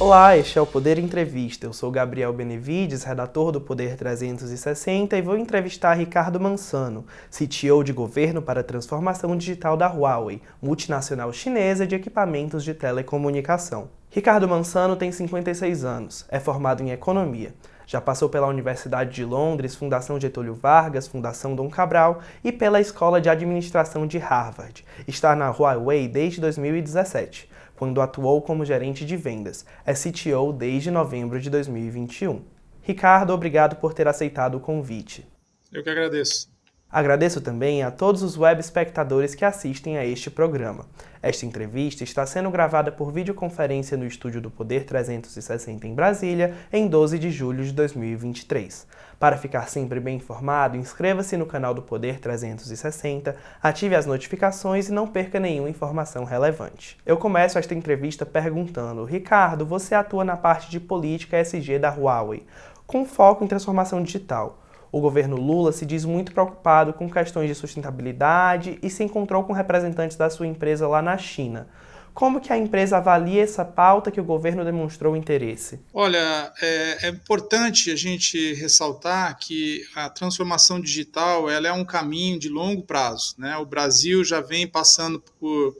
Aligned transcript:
Olá, 0.00 0.36
este 0.36 0.56
é 0.56 0.62
o 0.62 0.66
Poder 0.66 0.96
Entrevista. 0.96 1.66
Eu 1.66 1.72
sou 1.72 1.90
Gabriel 1.90 2.32
Benevides, 2.32 3.02
redator 3.02 3.50
do 3.50 3.60
Poder 3.60 3.96
360 3.96 5.16
e 5.16 5.20
vou 5.20 5.36
entrevistar 5.36 5.94
Ricardo 5.94 6.38
Mansano, 6.38 7.04
CTO 7.28 7.82
de 7.82 7.92
governo 7.92 8.40
para 8.40 8.60
a 8.60 8.64
transformação 8.64 9.36
digital 9.36 9.76
da 9.76 9.88
Huawei, 9.88 10.40
multinacional 10.62 11.32
chinesa 11.32 11.84
de 11.84 11.96
equipamentos 11.96 12.62
de 12.62 12.74
telecomunicação. 12.74 13.88
Ricardo 14.08 14.46
Mansano 14.46 14.94
tem 14.94 15.10
56 15.10 15.84
anos, 15.84 16.24
é 16.28 16.38
formado 16.38 16.80
em 16.80 16.92
economia. 16.92 17.52
Já 17.84 18.00
passou 18.00 18.28
pela 18.28 18.46
Universidade 18.46 19.12
de 19.12 19.24
Londres, 19.24 19.74
Fundação 19.74 20.20
Getúlio 20.20 20.54
Vargas, 20.54 21.08
Fundação 21.08 21.56
Dom 21.56 21.68
Cabral 21.68 22.20
e 22.44 22.52
pela 22.52 22.80
Escola 22.80 23.20
de 23.20 23.28
Administração 23.28 24.06
de 24.06 24.18
Harvard. 24.18 24.84
Está 25.08 25.34
na 25.34 25.50
Huawei 25.50 26.06
desde 26.06 26.40
2017 26.40 27.48
quando 27.78 28.00
atuou 28.00 28.42
como 28.42 28.64
gerente 28.64 29.06
de 29.06 29.16
vendas. 29.16 29.64
É 29.86 29.94
CTO 29.94 30.52
desde 30.52 30.90
novembro 30.90 31.40
de 31.40 31.48
2021. 31.48 32.42
Ricardo, 32.82 33.32
obrigado 33.32 33.76
por 33.76 33.94
ter 33.94 34.08
aceitado 34.08 34.56
o 34.56 34.60
convite. 34.60 35.24
Eu 35.72 35.84
que 35.84 35.90
agradeço. 35.90 36.57
Agradeço 36.90 37.42
também 37.42 37.82
a 37.82 37.90
todos 37.90 38.22
os 38.22 38.38
web 38.38 38.58
espectadores 38.58 39.34
que 39.34 39.44
assistem 39.44 39.98
a 39.98 40.06
este 40.06 40.30
programa. 40.30 40.86
Esta 41.20 41.44
entrevista 41.44 42.02
está 42.02 42.24
sendo 42.24 42.50
gravada 42.50 42.90
por 42.90 43.12
videoconferência 43.12 43.94
no 43.94 44.06
estúdio 44.06 44.40
do 44.40 44.50
Poder 44.50 44.86
360 44.86 45.86
em 45.86 45.94
Brasília, 45.94 46.54
em 46.72 46.88
12 46.88 47.18
de 47.18 47.30
julho 47.30 47.62
de 47.62 47.72
2023. 47.72 48.86
Para 49.20 49.36
ficar 49.36 49.68
sempre 49.68 50.00
bem 50.00 50.16
informado, 50.16 50.78
inscreva-se 50.78 51.36
no 51.36 51.44
canal 51.44 51.74
do 51.74 51.82
Poder 51.82 52.20
360, 52.20 53.36
ative 53.62 53.94
as 53.94 54.06
notificações 54.06 54.88
e 54.88 54.92
não 54.92 55.06
perca 55.06 55.38
nenhuma 55.38 55.68
informação 55.68 56.24
relevante. 56.24 56.96
Eu 57.04 57.18
começo 57.18 57.58
esta 57.58 57.74
entrevista 57.74 58.24
perguntando: 58.24 59.04
Ricardo, 59.04 59.66
você 59.66 59.94
atua 59.94 60.24
na 60.24 60.38
parte 60.38 60.70
de 60.70 60.80
política 60.80 61.36
SG 61.36 61.78
da 61.78 61.90
Huawei, 61.90 62.46
com 62.86 63.04
foco 63.04 63.44
em 63.44 63.48
transformação 63.48 64.02
digital. 64.02 64.58
O 64.90 65.00
governo 65.00 65.36
Lula 65.36 65.72
se 65.72 65.84
diz 65.84 66.04
muito 66.04 66.32
preocupado 66.32 66.92
com 66.92 67.10
questões 67.10 67.48
de 67.48 67.54
sustentabilidade 67.54 68.78
e 68.82 68.88
se 68.88 69.04
encontrou 69.04 69.44
com 69.44 69.52
representantes 69.52 70.16
da 70.16 70.30
sua 70.30 70.46
empresa 70.46 70.88
lá 70.88 71.02
na 71.02 71.18
China. 71.18 71.68
Como 72.14 72.40
que 72.40 72.52
a 72.52 72.58
empresa 72.58 72.96
avalia 72.96 73.44
essa 73.44 73.64
pauta 73.64 74.10
que 74.10 74.20
o 74.20 74.24
governo 74.24 74.64
demonstrou 74.64 75.16
interesse? 75.16 75.78
Olha, 75.94 76.52
é, 76.60 77.06
é, 77.06 77.08
importante 77.10 77.92
a 77.92 77.96
gente 77.96 78.54
ressaltar 78.54 79.38
que 79.38 79.86
a 79.94 80.10
transformação 80.10 80.80
digital 80.80 81.48
ela 81.48 81.68
é 81.68 81.72
um 81.72 81.84
caminho 81.84 82.36
de 82.36 82.48
longo 82.48 82.82
prazo. 82.82 83.36
Né? 83.38 83.56
O 83.58 83.64
Brasil 83.64 84.24
já 84.24 84.40
vem 84.40 84.66
passando 84.66 85.22
por 85.38 85.76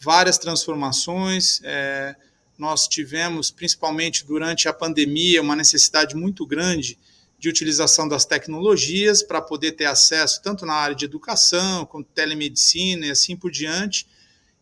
várias 0.00 0.38
transformações. 0.38 1.60
É, 1.62 2.16
nós 2.56 2.88
tivemos, 2.88 3.50
principalmente 3.50 4.24
durante 4.24 4.68
a 4.68 4.72
pandemia, 4.72 5.42
uma 5.42 5.54
necessidade 5.54 6.16
muito 6.16 6.46
grande 6.46 6.96
de 7.42 7.48
utilização 7.48 8.06
das 8.06 8.24
tecnologias 8.24 9.20
para 9.20 9.42
poder 9.42 9.72
ter 9.72 9.86
acesso 9.86 10.40
tanto 10.40 10.64
na 10.64 10.74
área 10.74 10.94
de 10.94 11.04
educação, 11.04 11.84
como 11.84 12.04
telemedicina 12.04 13.06
e 13.06 13.10
assim 13.10 13.36
por 13.36 13.50
diante. 13.50 14.06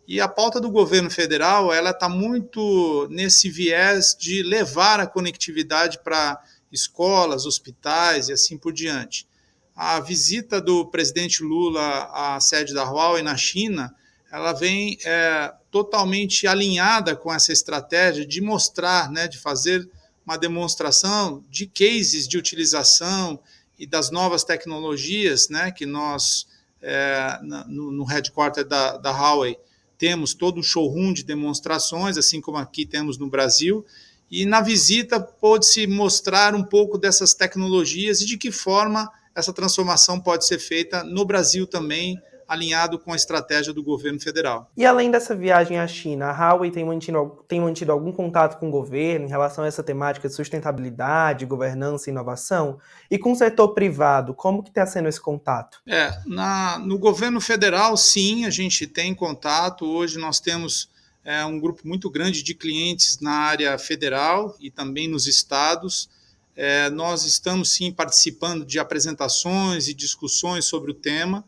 E 0.09 0.19
a 0.19 0.27
pauta 0.27 0.59
do 0.59 0.71
governo 0.71 1.11
federal 1.11 1.71
ela 1.75 1.91
está 1.91 2.09
muito 2.09 3.07
nesse 3.11 3.51
viés 3.51 4.17
de 4.19 4.43
levar 4.43 4.99
a 4.99 5.07
conectividade 5.07 5.99
para 6.03 6.43
escolas, 6.73 7.45
hospitais 7.45 8.31
e 8.31 8.33
assim 8.33 8.57
por 8.57 8.73
diante. 8.73 9.29
A 9.77 10.01
visita 10.01 10.59
do 10.59 10.87
presidente 10.87 11.43
Lula 11.43 12.09
à 12.11 12.41
sede 12.41 12.73
da 12.73 12.85
Huawei 12.85 13.23
na 13.23 13.37
China, 13.37 13.95
ela 14.33 14.55
vem 14.55 14.97
é, 15.05 15.53
totalmente 15.71 16.47
alinhada 16.47 17.15
com 17.15 17.31
essa 17.31 17.53
estratégia 17.53 18.25
de 18.25 18.41
mostrar, 18.41 19.11
né, 19.11 19.29
de 19.29 19.37
fazer 19.37 19.87
uma 20.31 20.39
demonstração 20.39 21.45
de 21.51 21.67
cases 21.67 22.29
de 22.29 22.39
utilização 22.39 23.41
e 23.77 23.85
das 23.85 24.13
novas 24.13 24.45
tecnologias, 24.45 25.49
né, 25.49 25.73
que 25.73 25.85
nós, 25.85 26.47
é, 26.81 27.41
no, 27.67 27.91
no 27.91 28.05
headquarter 28.05 28.65
da, 28.65 28.97
da 28.97 29.11
Huawei, 29.11 29.59
temos 29.99 30.33
todo 30.33 30.61
um 30.61 30.63
showroom 30.63 31.13
de 31.13 31.25
demonstrações, 31.25 32.17
assim 32.17 32.41
como 32.41 32.59
aqui 32.59 32.87
temos 32.87 33.19
no 33.19 33.29
Brasil, 33.29 33.85
e 34.31 34.47
na 34.47 34.61
visita 34.61 35.19
pôde-se 35.19 35.85
mostrar 35.89 36.55
um 36.55 36.63
pouco 36.63 36.97
dessas 36.97 37.35
tecnologias 37.35 38.21
e 38.21 38.27
de 38.27 38.39
que 38.39 38.53
forma 38.53 39.11
essa 39.35 39.53
transformação 39.53 40.21
pode 40.21 40.47
ser 40.47 40.61
feita 40.61 41.03
no 41.03 41.25
Brasil 41.25 41.67
também, 41.67 42.17
alinhado 42.51 42.99
com 42.99 43.13
a 43.13 43.17
estratégia 43.17 43.73
do 43.73 43.81
governo 43.81 44.19
federal. 44.19 44.69
E 44.77 44.85
além 44.85 45.09
dessa 45.09 45.37
viagem 45.37 45.79
à 45.79 45.87
China, 45.87 46.31
a 46.31 46.33
Huawei 46.33 46.73
tem 46.73 46.85
mantido, 46.85 47.45
tem 47.47 47.61
mantido 47.61 47.93
algum 47.93 48.11
contato 48.11 48.59
com 48.59 48.67
o 48.67 48.73
governo 48.73 49.27
em 49.27 49.29
relação 49.29 49.63
a 49.63 49.69
essa 49.69 49.85
temática 49.85 50.29
de 50.29 50.35
sustentabilidade, 50.35 51.47
governança 51.47 52.11
e 52.11 52.13
inovação? 52.13 52.81
E 53.09 53.17
com 53.17 53.31
o 53.31 53.37
setor 53.37 53.69
privado, 53.69 54.35
como 54.35 54.65
que 54.65 54.71
está 54.71 54.85
sendo 54.85 55.09
esse 55.09 55.21
contato? 55.21 55.81
É, 55.87 56.11
na, 56.27 56.77
no 56.81 56.99
governo 56.99 57.41
federal, 57.41 57.97
sim, 57.97 58.45
a 58.45 58.51
gente 58.51 58.85
tem 58.85 59.15
contato. 59.15 59.87
Hoje 59.87 60.19
nós 60.19 60.41
temos 60.41 60.91
é, 61.25 61.45
um 61.45 61.61
grupo 61.61 61.87
muito 61.87 62.11
grande 62.11 62.43
de 62.43 62.53
clientes 62.53 63.21
na 63.21 63.33
área 63.33 63.79
federal 63.79 64.57
e 64.59 64.73
também 64.73 65.07
nos 65.07 65.29
estados. 65.29 66.11
É, 66.57 66.91
nós 66.91 67.25
estamos 67.25 67.73
sim 67.73 67.93
participando 67.93 68.65
de 68.65 68.81
apresentações 68.81 69.87
e 69.87 69.95
discussões 69.95 70.65
sobre 70.65 70.91
o 70.91 70.95
tema 70.95 71.45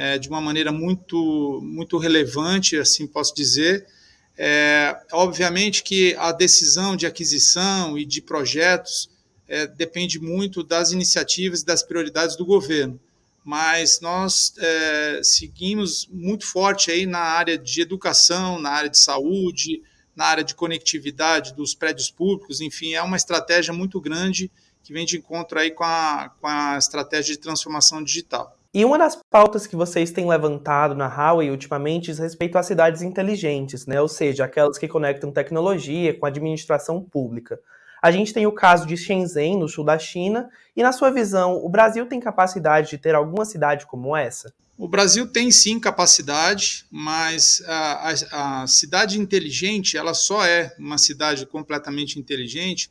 é, 0.00 0.16
de 0.16 0.30
uma 0.30 0.40
maneira 0.40 0.72
muito, 0.72 1.60
muito 1.62 1.98
relevante, 1.98 2.78
assim 2.78 3.06
posso 3.06 3.34
dizer. 3.34 3.86
É, 4.34 4.98
obviamente 5.12 5.82
que 5.82 6.14
a 6.14 6.32
decisão 6.32 6.96
de 6.96 7.04
aquisição 7.04 7.98
e 7.98 8.06
de 8.06 8.22
projetos 8.22 9.10
é, 9.46 9.66
depende 9.66 10.18
muito 10.18 10.64
das 10.64 10.90
iniciativas 10.92 11.60
e 11.60 11.66
das 11.66 11.82
prioridades 11.82 12.34
do 12.34 12.46
governo, 12.46 12.98
mas 13.44 14.00
nós 14.00 14.54
é, 14.56 15.20
seguimos 15.22 16.08
muito 16.10 16.46
forte 16.46 16.90
aí 16.90 17.04
na 17.04 17.20
área 17.20 17.58
de 17.58 17.82
educação, 17.82 18.58
na 18.58 18.70
área 18.70 18.88
de 18.88 18.96
saúde, 18.96 19.82
na 20.16 20.24
área 20.24 20.42
de 20.42 20.54
conectividade 20.54 21.52
dos 21.52 21.74
prédios 21.74 22.10
públicos, 22.10 22.62
enfim, 22.62 22.94
é 22.94 23.02
uma 23.02 23.18
estratégia 23.18 23.74
muito 23.74 24.00
grande 24.00 24.50
que 24.82 24.94
vem 24.94 25.04
de 25.04 25.18
encontro 25.18 25.58
aí 25.58 25.70
com 25.70 25.84
a, 25.84 26.30
com 26.40 26.46
a 26.46 26.78
estratégia 26.78 27.34
de 27.34 27.40
transformação 27.40 28.02
digital. 28.02 28.56
E 28.72 28.84
uma 28.84 28.96
das 28.96 29.18
pautas 29.28 29.66
que 29.66 29.74
vocês 29.74 30.12
têm 30.12 30.28
levantado 30.28 30.94
na 30.94 31.08
Huawei 31.08 31.50
ultimamente 31.50 32.06
diz 32.06 32.20
respeito 32.20 32.56
às 32.56 32.66
cidades 32.66 33.02
inteligentes, 33.02 33.84
né? 33.84 34.00
ou 34.00 34.06
seja, 34.06 34.44
aquelas 34.44 34.78
que 34.78 34.86
conectam 34.86 35.32
tecnologia 35.32 36.16
com 36.16 36.24
a 36.24 36.28
administração 36.28 37.02
pública. 37.02 37.58
A 38.00 38.12
gente 38.12 38.32
tem 38.32 38.46
o 38.46 38.52
caso 38.52 38.86
de 38.86 38.96
Shenzhen, 38.96 39.58
no 39.58 39.68
sul 39.68 39.84
da 39.84 39.98
China, 39.98 40.48
e 40.76 40.84
na 40.84 40.92
sua 40.92 41.10
visão, 41.10 41.56
o 41.56 41.68
Brasil 41.68 42.06
tem 42.06 42.20
capacidade 42.20 42.90
de 42.90 42.98
ter 42.98 43.14
alguma 43.14 43.44
cidade 43.44 43.86
como 43.86 44.16
essa? 44.16 44.54
O 44.78 44.86
Brasil 44.86 45.26
tem 45.26 45.50
sim 45.50 45.78
capacidade, 45.80 46.86
mas 46.90 47.62
a, 47.66 48.12
a, 48.30 48.62
a 48.62 48.66
cidade 48.68 49.18
inteligente 49.18 49.98
ela 49.98 50.14
só 50.14 50.46
é 50.46 50.72
uma 50.78 50.96
cidade 50.96 51.44
completamente 51.44 52.20
inteligente 52.20 52.88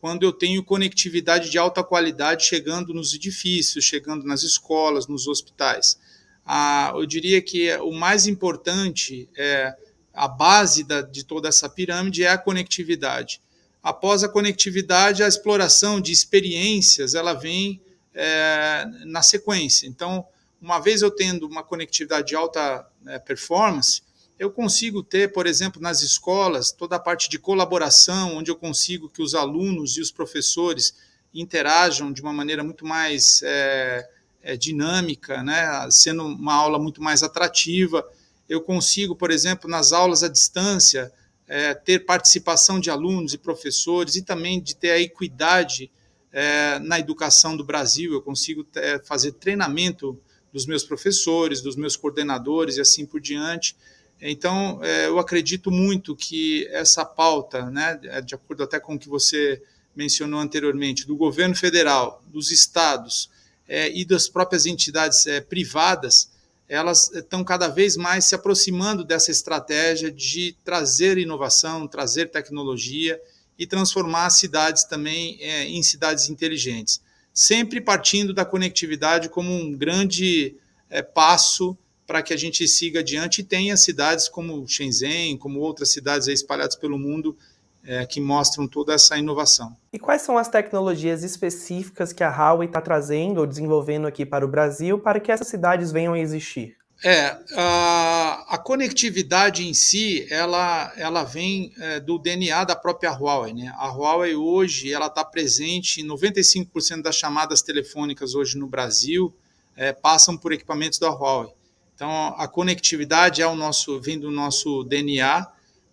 quando 0.00 0.22
eu 0.22 0.32
tenho 0.32 0.64
conectividade 0.64 1.50
de 1.50 1.58
alta 1.58 1.84
qualidade 1.84 2.44
chegando 2.44 2.94
nos 2.94 3.12
edifícios, 3.14 3.84
chegando 3.84 4.24
nas 4.24 4.42
escolas, 4.42 5.06
nos 5.06 5.26
hospitais. 5.26 5.98
Ah, 6.44 6.92
eu 6.94 7.04
diria 7.04 7.42
que 7.42 7.72
o 7.76 7.92
mais 7.92 8.26
importante, 8.26 9.28
é, 9.36 9.76
a 10.14 10.26
base 10.26 10.84
da, 10.84 11.02
de 11.02 11.22
toda 11.22 11.48
essa 11.48 11.68
pirâmide 11.68 12.24
é 12.24 12.28
a 12.28 12.38
conectividade. 12.38 13.42
Após 13.82 14.24
a 14.24 14.28
conectividade, 14.28 15.22
a 15.22 15.28
exploração 15.28 16.00
de 16.00 16.12
experiências 16.12 17.14
ela 17.14 17.34
vem 17.34 17.80
é, 18.14 18.86
na 19.04 19.22
sequência. 19.22 19.86
Então, 19.86 20.26
uma 20.60 20.78
vez 20.78 21.02
eu 21.02 21.10
tendo 21.10 21.46
uma 21.46 21.62
conectividade 21.62 22.28
de 22.28 22.36
alta 22.36 22.86
é, 23.06 23.18
performance, 23.18 24.02
eu 24.40 24.50
consigo 24.50 25.02
ter, 25.02 25.34
por 25.34 25.46
exemplo, 25.46 25.82
nas 25.82 26.00
escolas, 26.00 26.72
toda 26.72 26.96
a 26.96 26.98
parte 26.98 27.28
de 27.28 27.38
colaboração, 27.38 28.38
onde 28.38 28.50
eu 28.50 28.56
consigo 28.56 29.06
que 29.06 29.20
os 29.20 29.34
alunos 29.34 29.98
e 29.98 30.00
os 30.00 30.10
professores 30.10 30.94
interajam 31.34 32.10
de 32.10 32.22
uma 32.22 32.32
maneira 32.32 32.64
muito 32.64 32.86
mais 32.86 33.42
é, 33.42 34.08
é, 34.42 34.56
dinâmica, 34.56 35.42
né? 35.42 35.86
sendo 35.90 36.24
uma 36.24 36.54
aula 36.54 36.78
muito 36.78 37.02
mais 37.02 37.22
atrativa. 37.22 38.02
Eu 38.48 38.62
consigo, 38.62 39.14
por 39.14 39.30
exemplo, 39.30 39.68
nas 39.68 39.92
aulas 39.92 40.22
à 40.22 40.28
distância, 40.28 41.12
é, 41.46 41.74
ter 41.74 42.06
participação 42.06 42.80
de 42.80 42.88
alunos 42.88 43.34
e 43.34 43.38
professores 43.38 44.16
e 44.16 44.22
também 44.22 44.58
de 44.58 44.74
ter 44.74 44.92
a 44.92 44.98
equidade 44.98 45.90
é, 46.32 46.78
na 46.78 46.98
educação 46.98 47.58
do 47.58 47.62
Brasil. 47.62 48.14
Eu 48.14 48.22
consigo 48.22 48.66
é, 48.74 48.98
fazer 49.00 49.32
treinamento 49.32 50.18
dos 50.50 50.64
meus 50.64 50.82
professores, 50.82 51.60
dos 51.60 51.76
meus 51.76 51.94
coordenadores 51.94 52.78
e 52.78 52.80
assim 52.80 53.04
por 53.04 53.20
diante. 53.20 53.76
Então, 54.20 54.80
é, 54.82 55.06
eu 55.06 55.18
acredito 55.18 55.70
muito 55.70 56.14
que 56.14 56.66
essa 56.70 57.04
pauta, 57.04 57.70
né, 57.70 57.98
de 58.24 58.34
acordo 58.34 58.62
até 58.62 58.78
com 58.78 58.94
o 58.94 58.98
que 58.98 59.08
você 59.08 59.62
mencionou 59.96 60.40
anteriormente, 60.40 61.06
do 61.06 61.16
governo 61.16 61.54
federal, 61.54 62.22
dos 62.26 62.50
estados 62.50 63.30
é, 63.66 63.90
e 63.90 64.04
das 64.04 64.28
próprias 64.28 64.66
entidades 64.66 65.26
é, 65.26 65.40
privadas, 65.40 66.30
elas 66.68 67.10
estão 67.12 67.42
cada 67.42 67.66
vez 67.66 67.96
mais 67.96 68.26
se 68.26 68.34
aproximando 68.34 69.04
dessa 69.04 69.30
estratégia 69.30 70.10
de 70.10 70.54
trazer 70.64 71.18
inovação, 71.18 71.88
trazer 71.88 72.30
tecnologia 72.30 73.20
e 73.58 73.66
transformar 73.66 74.26
as 74.26 74.34
cidades 74.38 74.84
também 74.84 75.36
é, 75.40 75.64
em 75.64 75.82
cidades 75.82 76.30
inteligentes. 76.30 77.00
Sempre 77.34 77.80
partindo 77.80 78.32
da 78.32 78.44
conectividade 78.44 79.28
como 79.28 79.50
um 79.50 79.76
grande 79.76 80.54
é, 80.88 81.02
passo 81.02 81.76
para 82.10 82.22
que 82.22 82.34
a 82.34 82.36
gente 82.36 82.66
siga 82.66 82.98
adiante 82.98 83.40
e 83.40 83.44
tenha 83.44 83.76
cidades 83.76 84.28
como 84.28 84.66
Shenzhen, 84.66 85.36
como 85.36 85.60
outras 85.60 85.92
cidades 85.92 86.26
espalhadas 86.26 86.74
pelo 86.74 86.98
mundo 86.98 87.36
é, 87.84 88.04
que 88.04 88.20
mostram 88.20 88.66
toda 88.66 88.92
essa 88.92 89.16
inovação. 89.16 89.76
E 89.92 89.98
quais 89.98 90.20
são 90.22 90.36
as 90.36 90.48
tecnologias 90.48 91.22
específicas 91.22 92.12
que 92.12 92.24
a 92.24 92.28
Huawei 92.28 92.66
está 92.66 92.80
trazendo 92.80 93.38
ou 93.38 93.46
desenvolvendo 93.46 94.08
aqui 94.08 94.26
para 94.26 94.44
o 94.44 94.48
Brasil 94.48 94.98
para 94.98 95.20
que 95.20 95.30
essas 95.30 95.46
cidades 95.46 95.92
venham 95.92 96.12
a 96.12 96.18
existir? 96.18 96.76
É, 97.04 97.38
a, 97.54 98.44
a 98.56 98.58
conectividade 98.58 99.64
em 99.64 99.72
si, 99.72 100.26
ela, 100.32 100.92
ela 100.96 101.22
vem 101.22 101.72
é, 101.78 102.00
do 102.00 102.18
DNA 102.18 102.64
da 102.64 102.74
própria 102.74 103.12
Huawei. 103.12 103.54
Né? 103.54 103.72
A 103.78 103.86
Huawei 103.86 104.34
hoje 104.34 104.92
ela 104.92 105.06
está 105.06 105.24
presente 105.24 106.00
em 106.00 106.08
95% 106.08 107.02
das 107.02 107.14
chamadas 107.14 107.62
telefônicas 107.62 108.34
hoje 108.34 108.58
no 108.58 108.66
Brasil 108.66 109.32
é, 109.76 109.92
passam 109.92 110.36
por 110.36 110.52
equipamentos 110.52 110.98
da 110.98 111.08
Huawei. 111.08 111.59
Então, 112.00 112.34
a 112.38 112.48
conectividade 112.48 113.42
é 113.42 113.46
o 113.46 113.54
nosso, 113.54 114.00
vem 114.00 114.18
do 114.18 114.30
nosso 114.30 114.84
DNA, 114.84 115.46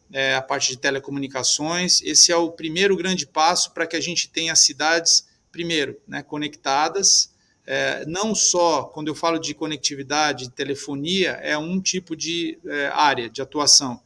é, 0.10 0.36
a 0.36 0.42
parte 0.42 0.70
de 0.70 0.78
telecomunicações. 0.78 2.02
Esse 2.02 2.32
é 2.32 2.36
o 2.38 2.50
primeiro 2.50 2.96
grande 2.96 3.28
passo 3.28 3.74
para 3.74 3.86
que 3.86 3.94
a 3.94 4.00
gente 4.00 4.30
tenha 4.30 4.56
cidades, 4.56 5.28
primeiro, 5.52 6.00
né, 6.08 6.24
conectadas, 6.24 7.34
é, 7.66 8.06
não 8.06 8.34
só 8.34 8.86
quando 8.86 9.10
eu 9.10 9.16
falo 9.16 9.38
de 9.38 9.54
conectividade, 9.54 10.50
telefonia, 10.52 11.32
é 11.42 11.58
um 11.58 11.78
tipo 11.82 12.16
de 12.16 12.58
é, 12.66 12.88
área 12.88 13.30
de 13.30 13.42
atuação, 13.42 14.00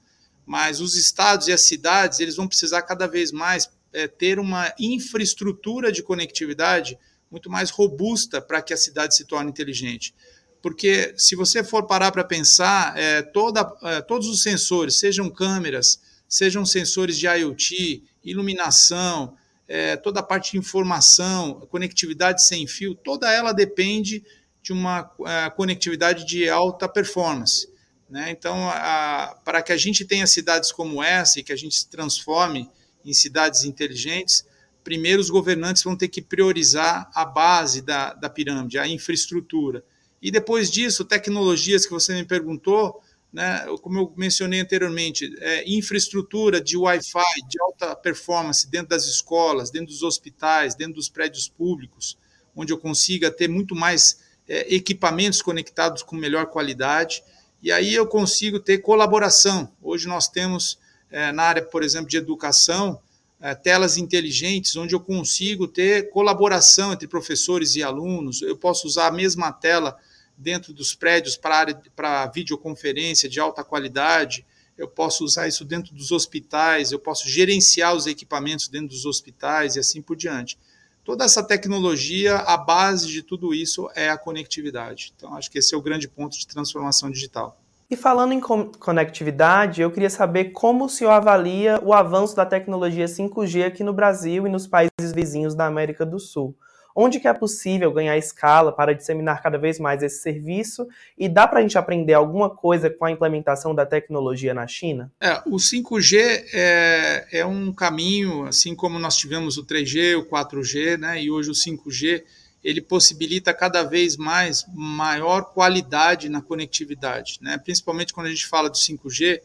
mas 0.44 0.82
os 0.82 0.96
estados 0.96 1.50
e 1.50 1.54
as 1.54 1.62
cidades 1.62 2.20
eles 2.20 2.36
vão 2.36 2.48
precisar 2.48 2.82
cada 2.82 3.06
vez 3.06 3.32
mais 3.32 3.70
é, 3.94 4.08
ter 4.08 4.40
uma 4.40 4.74
infraestrutura 4.80 5.92
de 5.92 6.02
conectividade 6.02 6.98
muito 7.30 7.48
mais 7.48 7.70
robusta 7.70 8.42
para 8.42 8.60
que 8.60 8.74
a 8.74 8.78
cidade 8.78 9.16
se 9.16 9.24
torne 9.24 9.52
inteligente. 9.52 10.16
Porque 10.62 11.14
se 11.18 11.36
você 11.36 11.64
for 11.64 11.88
parar 11.88 12.12
para 12.12 12.24
pensar, 12.24 12.98
é, 12.98 13.22
toda, 13.22 13.76
é, 13.84 14.02
todos 14.02 14.28
os 14.28 14.44
sensores, 14.44 14.96
sejam 14.96 15.30
câmeras, 15.30 16.00
sejam 16.28 16.66
sensores 16.66 17.18
de 17.18 17.28
IoT, 17.28 18.04
iluminação, 18.24 19.36
é, 19.68 19.96
toda 19.96 20.20
a 20.20 20.24
parte 20.24 20.52
de 20.52 20.58
informação, 20.58 21.62
conectividade 21.72 22.44
sem 22.44 22.68
fio, 22.68 22.94
toda 22.94 23.32
ela 23.32 23.54
depende 23.54 24.24
de 24.62 24.72
uma 24.72 25.12
é, 25.26 25.50
conectividade 25.50 26.26
de 26.26 26.48
alta 26.48 26.88
performance. 26.88 27.68
Né? 28.10 28.30
Então, 28.30 28.70
a, 28.70 29.40
para 29.44 29.62
que 29.62 29.72
a 29.72 29.78
gente 29.78 30.06
tenha 30.06 30.28
cidades 30.28 30.72
como 30.72 31.02
essa 31.02 31.40
e 31.40 31.44
que 31.44 31.54
a 31.54 31.56
gente 31.56 31.76
se 31.76 31.88
transforme 31.88 32.70
em 33.04 33.14
cidades 33.14 33.64
inteligentes, 33.64 34.46
primeiro 34.84 35.22
os 35.22 35.30
governantes 35.30 35.84
vão 35.84 35.96
ter 35.96 36.10
que 36.10 36.22
priorizar 36.22 37.10
a 37.16 37.26
base 37.26 37.82
da, 37.82 38.14
da 38.14 38.30
pirâmide, 38.30 38.78
a 38.78 38.88
infraestrutura. 38.88 39.84
E 40.22 40.30
depois 40.30 40.70
disso, 40.70 41.04
tecnologias 41.04 41.86
que 41.86 41.92
você 41.92 42.14
me 42.14 42.24
perguntou, 42.24 43.02
né, 43.34 43.66
como 43.82 44.00
eu 44.00 44.14
mencionei 44.16 44.60
anteriormente, 44.60 45.34
é, 45.40 45.64
infraestrutura 45.68 46.62
de 46.62 46.78
Wi-Fi 46.78 47.48
de 47.50 47.60
alta 47.62 47.96
performance 47.96 48.70
dentro 48.70 48.90
das 48.90 49.06
escolas, 49.06 49.72
dentro 49.72 49.88
dos 49.88 50.04
hospitais, 50.04 50.76
dentro 50.76 50.96
dos 50.96 51.10
prédios 51.10 51.48
públicos, 51.48 52.18
onde 52.56 52.72
eu 52.72 52.78
consiga 52.78 53.32
ter 53.32 53.48
muito 53.48 53.74
mais 53.74 54.20
é, 54.48 54.74
equipamentos 54.74 55.42
conectados 55.42 56.04
com 56.04 56.16
melhor 56.16 56.48
qualidade. 56.48 57.24
E 57.64 57.72
aí 57.72 57.94
eu 57.94 58.06
consigo 58.06 58.60
ter 58.60 58.80
colaboração. 58.80 59.72
Hoje 59.82 60.08
nós 60.08 60.28
temos, 60.28 60.78
é, 61.10 61.32
na 61.32 61.44
área, 61.44 61.64
por 61.64 61.84
exemplo, 61.84 62.10
de 62.10 62.18
educação, 62.18 63.00
é, 63.40 63.56
telas 63.56 63.98
inteligentes, 63.98 64.76
onde 64.76 64.94
eu 64.94 65.00
consigo 65.00 65.68
ter 65.68 66.10
colaboração 66.10 66.92
entre 66.92 67.08
professores 67.08 67.76
e 67.76 67.82
alunos. 67.82 68.42
Eu 68.42 68.58
posso 68.58 68.86
usar 68.86 69.08
a 69.08 69.12
mesma 69.12 69.52
tela 69.52 69.98
dentro 70.42 70.74
dos 70.74 70.94
prédios 70.96 71.38
para 71.38 72.26
videoconferência 72.34 73.30
de 73.30 73.40
alta 73.40 73.64
qualidade, 73.64 74.46
eu 74.78 74.88
posso 74.88 75.24
usar 75.24 75.48
isso 75.48 75.64
dentro 75.64 75.94
dos 75.94 76.12
hospitais, 76.12 76.92
eu 76.92 77.00
posso 77.00 77.30
gerenciar 77.30 77.96
os 77.96 78.08
equipamentos 78.08 78.68
dentro 78.68 78.90
dos 78.90 79.06
hospitais 79.06 79.76
e 79.76 79.80
assim 79.80 80.02
por 80.02 80.16
diante. 80.16 80.58
Toda 81.04 81.24
essa 81.24 81.44
tecnologia, 81.44 82.38
a 82.38 82.58
base 82.58 83.08
de 83.08 83.22
tudo 83.22 83.54
isso 83.54 83.90
é 83.96 84.10
a 84.10 84.18
conectividade. 84.18 85.14
Então, 85.16 85.36
acho 85.36 85.50
que 85.50 85.60
esse 85.60 85.74
é 85.74 85.78
o 85.78 85.82
grande 85.82 86.08
ponto 86.08 86.38
de 86.38 86.48
transformação 86.48 87.10
digital. 87.10 87.58
E 87.90 87.96
falando 87.96 88.32
em 88.32 88.40
conectividade, 88.40 89.82
eu 89.82 89.92
queria 89.92 90.10
saber 90.10 90.46
como 90.52 90.86
o 90.86 90.90
senhor 90.90 91.12
avalia 91.12 91.80
o 91.84 91.94
avanço 91.94 92.36
da 92.36 92.46
tecnologia 92.46 93.06
5G 93.06 93.66
aqui 93.66 93.84
no 93.84 93.92
Brasil 93.92 94.48
e 94.48 94.50
nos 94.50 94.66
países 94.66 95.12
vizinhos 95.14 95.54
da 95.54 95.66
América 95.66 96.06
do 96.06 96.20
Sul 96.20 96.56
onde 96.96 97.20
que 97.20 97.28
é 97.28 97.34
possível 97.34 97.92
ganhar 97.92 98.18
escala 98.18 98.72
para 98.72 98.94
disseminar 98.94 99.42
cada 99.42 99.58
vez 99.58 99.80
mais 99.80 100.04
esse 100.04 100.22
serviço 100.22 100.88
e 101.18 101.30
dá 101.30 101.48
para 101.48 101.60
a 101.60 101.62
gente 101.62 101.78
aprender 101.78 102.14
alguma 102.14 102.50
coisa 102.50 102.90
com 102.90 103.06
a 103.06 103.12
implementação 103.12 103.74
da 103.74 103.86
tecnologia 103.86 104.54
na 104.54 104.68
China? 104.68 105.12
É, 105.20 105.42
o 105.46 105.58
5G 105.58 106.46
é, 106.54 107.28
é 107.32 107.46
um 107.46 107.72
caminho, 107.72 108.46
assim 108.46 108.76
como 108.76 109.00
nós 109.00 109.18
tivemos 109.18 109.58
o 109.58 109.66
3G, 109.66 110.18
o 110.18 110.26
4G, 110.26 110.98
né, 110.98 111.22
e 111.22 111.32
hoje 111.32 111.50
o 111.50 111.54
5G, 111.54 112.24
ele 112.64 112.82
possibilita 112.82 113.54
cada 113.54 113.84
vez 113.84 114.16
mais 114.18 114.66
maior 114.74 115.46
qualidade 115.46 116.30
na 116.30 116.42
conectividade, 116.42 117.40
né? 117.42 117.58
principalmente 117.58 118.14
quando 118.14 118.28
a 118.28 118.30
gente 118.30 118.46
fala 118.46 118.70
do 118.70 118.78
5G, 118.78 119.42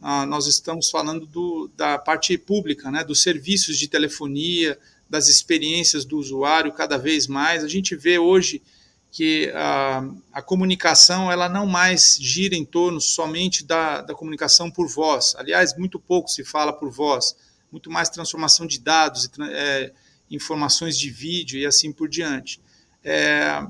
ah, 0.00 0.24
nós 0.24 0.46
estamos 0.46 0.88
falando 0.88 1.26
do, 1.26 1.70
da 1.76 1.98
parte 1.98 2.36
pública, 2.38 2.90
né? 2.90 3.02
dos 3.02 3.22
serviços 3.22 3.76
de 3.76 3.88
telefonia, 3.88 4.78
das 5.10 5.26
experiências 5.26 6.04
do 6.04 6.16
usuário 6.16 6.72
cada 6.72 6.96
vez 6.96 7.26
mais. 7.26 7.64
A 7.64 7.68
gente 7.68 7.96
vê 7.96 8.16
hoje 8.16 8.62
que 9.10 9.50
a, 9.52 10.08
a 10.32 10.40
comunicação 10.40 11.32
ela 11.32 11.48
não 11.48 11.66
mais 11.66 12.16
gira 12.20 12.54
em 12.54 12.64
torno 12.64 13.00
somente 13.00 13.64
da, 13.64 14.02
da 14.02 14.14
comunicação 14.14 14.70
por 14.70 14.88
voz. 14.88 15.34
Aliás, 15.36 15.76
muito 15.76 15.98
pouco 15.98 16.30
se 16.30 16.44
fala 16.44 16.72
por 16.72 16.90
voz, 16.92 17.34
muito 17.72 17.90
mais 17.90 18.08
transformação 18.08 18.64
de 18.68 18.78
dados, 18.78 19.28
é, 19.50 19.92
informações 20.30 20.96
de 20.96 21.10
vídeo 21.10 21.58
e 21.58 21.66
assim 21.66 21.92
por 21.92 22.08
diante. 22.08 22.60
É, 23.02 23.66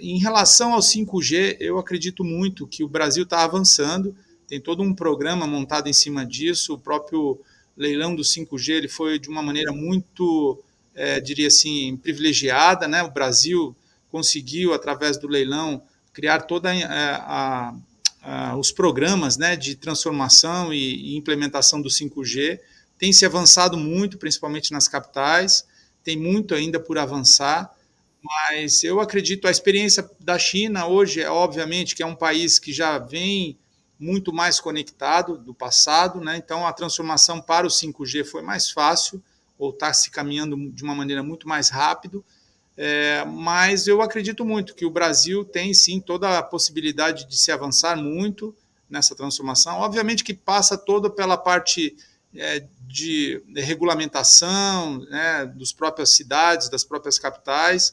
em 0.00 0.18
relação 0.18 0.74
ao 0.74 0.80
5G, 0.80 1.56
eu 1.60 1.78
acredito 1.78 2.22
muito 2.22 2.66
que 2.66 2.84
o 2.84 2.88
Brasil 2.88 3.24
está 3.24 3.42
avançando, 3.42 4.14
tem 4.46 4.60
todo 4.60 4.82
um 4.82 4.94
programa 4.94 5.46
montado 5.46 5.88
em 5.88 5.94
cima 5.94 6.26
disso, 6.26 6.74
o 6.74 6.78
próprio 6.78 7.40
leilão 7.78 8.14
do 8.14 8.22
5G 8.22 8.70
ele 8.70 8.88
foi 8.88 9.18
de 9.18 9.28
uma 9.28 9.40
maneira 9.40 9.72
muito, 9.72 10.62
é, 10.94 11.20
diria 11.20 11.46
assim, 11.46 11.96
privilegiada. 11.96 12.88
Né? 12.88 13.02
O 13.04 13.10
Brasil 13.10 13.74
conseguiu, 14.10 14.74
através 14.74 15.16
do 15.16 15.28
leilão, 15.28 15.80
criar 16.12 16.40
toda 16.42 16.74
é, 16.74 16.84
a, 16.84 17.74
a, 18.20 18.56
os 18.56 18.72
programas 18.72 19.36
né, 19.36 19.54
de 19.54 19.76
transformação 19.76 20.74
e, 20.74 21.12
e 21.12 21.16
implementação 21.16 21.80
do 21.80 21.88
5G. 21.88 22.58
Tem 22.98 23.12
se 23.12 23.24
avançado 23.24 23.76
muito, 23.76 24.18
principalmente 24.18 24.72
nas 24.72 24.88
capitais, 24.88 25.64
tem 26.02 26.16
muito 26.16 26.54
ainda 26.54 26.80
por 26.80 26.98
avançar, 26.98 27.72
mas 28.20 28.82
eu 28.82 28.98
acredito 28.98 29.46
a 29.46 29.50
experiência 29.52 30.10
da 30.18 30.36
China 30.36 30.86
hoje 30.86 31.20
é 31.20 31.30
obviamente 31.30 31.94
que 31.94 32.02
é 32.02 32.06
um 32.06 32.16
país 32.16 32.58
que 32.58 32.72
já 32.72 32.98
vem 32.98 33.56
muito 33.98 34.32
mais 34.32 34.60
conectado 34.60 35.36
do 35.36 35.52
passado, 35.52 36.20
né? 36.20 36.36
Então 36.36 36.66
a 36.66 36.72
transformação 36.72 37.40
para 37.40 37.66
o 37.66 37.70
5G 37.70 38.24
foi 38.24 38.42
mais 38.42 38.70
fácil, 38.70 39.22
ou 39.58 39.70
está 39.70 39.92
se 39.92 40.10
caminhando 40.10 40.70
de 40.70 40.84
uma 40.84 40.94
maneira 40.94 41.22
muito 41.22 41.48
mais 41.48 41.68
rápido. 41.68 42.24
É, 42.76 43.24
mas 43.24 43.88
eu 43.88 44.00
acredito 44.00 44.44
muito 44.44 44.72
que 44.72 44.86
o 44.86 44.90
Brasil 44.90 45.44
tem 45.44 45.74
sim 45.74 46.00
toda 46.00 46.38
a 46.38 46.42
possibilidade 46.42 47.26
de 47.26 47.36
se 47.36 47.50
avançar 47.50 47.96
muito 47.96 48.54
nessa 48.88 49.16
transformação. 49.16 49.78
Obviamente 49.78 50.22
que 50.22 50.32
passa 50.32 50.78
toda 50.78 51.10
pela 51.10 51.36
parte 51.36 51.96
é, 52.36 52.64
de, 52.86 53.42
de, 53.48 53.60
regulamentação 53.60 55.00
né, 55.10 55.46
dos 55.46 55.72
próprias 55.72 56.10
cidades, 56.10 56.68
das 56.68 56.84
próprias 56.84 57.18
capitais, 57.18 57.92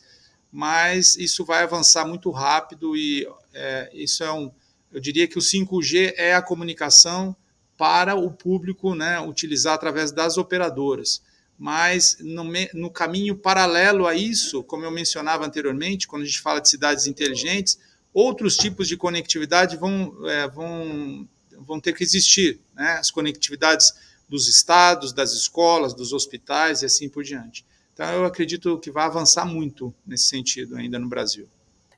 mas 0.51 1.15
isso 1.15 1.43
vai 1.43 1.63
avançar 1.63 2.05
muito 2.05 2.29
rápido 2.29 2.95
e 2.95 3.27
é, 3.55 3.89
isso 3.91 4.23
é 4.23 4.31
um 4.31 4.51
eu 4.91 4.99
diria 4.99 5.27
que 5.27 5.37
o 5.37 5.41
5G 5.41 6.13
é 6.15 6.33
a 6.33 6.41
comunicação 6.41 7.35
para 7.77 8.15
o 8.15 8.31
público 8.31 8.95
né, 8.95 9.19
utilizar 9.19 9.73
através 9.73 10.11
das 10.11 10.37
operadoras. 10.37 11.21
Mas 11.57 12.17
no, 12.19 12.43
no, 12.73 12.89
caminho 12.89 13.35
paralelo 13.35 14.07
a 14.07 14.13
isso, 14.13 14.63
como 14.63 14.83
eu 14.83 14.91
mencionava 14.91 15.45
anteriormente, 15.45 16.07
quando 16.07 16.23
a 16.23 16.25
gente 16.25 16.41
fala 16.41 16.59
de 16.59 16.69
cidades 16.69 17.07
inteligentes, 17.07 17.79
outros 18.13 18.57
tipos 18.57 18.87
de 18.87 18.97
conectividade 18.97 19.77
vão, 19.77 20.13
é, 20.29 20.47
vão, 20.49 21.27
vão 21.59 21.79
ter 21.79 21.93
que 21.93 22.03
existir. 22.03 22.59
Né? 22.73 22.97
As 22.99 23.09
conectividades 23.09 23.93
dos 24.27 24.47
estados, 24.47 25.13
das 25.13 25.31
escolas, 25.33 25.93
dos 25.93 26.11
hospitais 26.11 26.81
e 26.81 26.85
assim 26.85 27.07
por 27.07 27.23
diante. 27.23 27.65
Então, 27.93 28.05
eu 28.11 28.25
acredito 28.25 28.77
que 28.79 28.91
vai 28.91 29.05
avançar 29.05 29.45
muito 29.45 29.93
nesse 30.05 30.25
sentido 30.25 30.75
ainda 30.75 30.99
no 30.99 31.07
Brasil. 31.07 31.47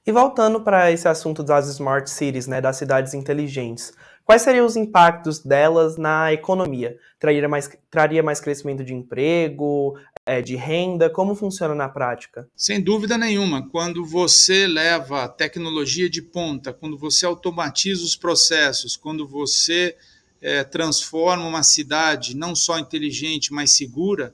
E 0.08 0.12
voltando 0.14 0.62
para 0.62 0.90
esse 0.90 1.06
assunto 1.06 1.44
das 1.44 1.68
smart 1.68 2.10
cities, 2.10 2.48
né, 2.48 2.62
das 2.62 2.78
cidades 2.78 3.14
inteligentes, 3.14 3.92
quais 4.24 4.42
seriam 4.42 4.66
os 4.66 4.78
impactos 4.78 5.40
delas 5.40 5.98
na 5.98 6.32
economia? 6.32 6.96
Traria 7.20 7.50
mais, 7.50 7.70
traria 7.92 8.24
mais 8.24 8.40
crescimento 8.40 8.86
de 8.86 8.94
emprego, 8.94 10.00
é, 10.26 10.42
de 10.42 10.56
renda? 10.56 11.10
Como 11.10 11.36
funciona 11.36 11.76
na 11.76 11.90
prática? 11.90 12.48
Sem 12.56 12.82
dúvida 12.82 13.18
nenhuma. 13.18 13.68
Quando 13.68 14.06
você 14.06 14.66
leva 14.66 15.28
tecnologia 15.28 16.10
de 16.10 16.22
ponta, 16.22 16.72
quando 16.72 16.98
você 16.98 17.26
automatiza 17.26 18.06
os 18.06 18.16
processos, 18.16 18.96
quando 18.96 19.28
você 19.28 19.94
é, 20.42 20.64
transforma 20.64 21.46
uma 21.46 21.64
cidade 21.64 22.34
não 22.34 22.56
só 22.56 22.80
inteligente, 22.80 23.52
mas 23.52 23.72
segura, 23.72 24.34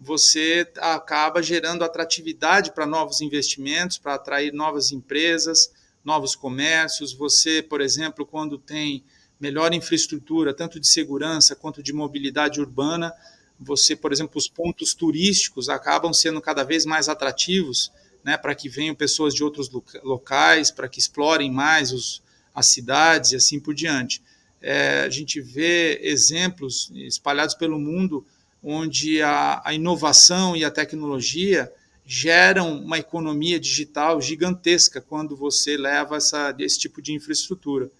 você 0.00 0.70
acaba 0.78 1.42
gerando 1.42 1.84
atratividade 1.84 2.72
para 2.72 2.86
novos 2.86 3.20
investimentos, 3.20 3.98
para 3.98 4.14
atrair 4.14 4.52
novas 4.52 4.92
empresas, 4.92 5.72
novos 6.04 6.36
comércios. 6.36 7.12
Você, 7.12 7.62
por 7.62 7.80
exemplo, 7.80 8.26
quando 8.26 8.58
tem 8.58 9.04
melhor 9.40 9.72
infraestrutura, 9.72 10.54
tanto 10.54 10.78
de 10.78 10.86
segurança 10.86 11.56
quanto 11.56 11.82
de 11.82 11.92
mobilidade 11.92 12.60
urbana, 12.60 13.12
você, 13.58 13.94
por 13.94 14.12
exemplo, 14.12 14.38
os 14.38 14.48
pontos 14.48 14.94
turísticos 14.94 15.68
acabam 15.68 16.12
sendo 16.12 16.40
cada 16.40 16.64
vez 16.64 16.84
mais 16.84 17.08
atrativos, 17.08 17.90
né, 18.22 18.36
para 18.36 18.54
que 18.54 18.68
venham 18.68 18.94
pessoas 18.94 19.34
de 19.34 19.44
outros 19.44 19.70
locais, 20.02 20.70
para 20.70 20.88
que 20.88 20.98
explorem 20.98 21.50
mais 21.52 21.92
os, 21.92 22.22
as 22.54 22.66
cidades 22.66 23.32
e 23.32 23.36
assim 23.36 23.60
por 23.60 23.74
diante. 23.74 24.22
É, 24.60 25.02
a 25.02 25.10
gente 25.10 25.40
vê 25.40 26.00
exemplos 26.02 26.90
espalhados 26.94 27.54
pelo 27.54 27.78
mundo 27.78 28.26
onde 28.64 29.20
a, 29.20 29.60
a 29.62 29.74
inovação 29.74 30.56
e 30.56 30.64
a 30.64 30.70
tecnologia 30.70 31.70
geram 32.06 32.78
uma 32.78 32.98
economia 32.98 33.60
digital 33.60 34.20
gigantesca 34.20 35.00
quando 35.00 35.36
você 35.36 35.76
leva 35.76 36.16
essa, 36.16 36.54
esse 36.58 36.78
tipo 36.78 37.02
de 37.02 37.12
infraestrutura. 37.12 37.90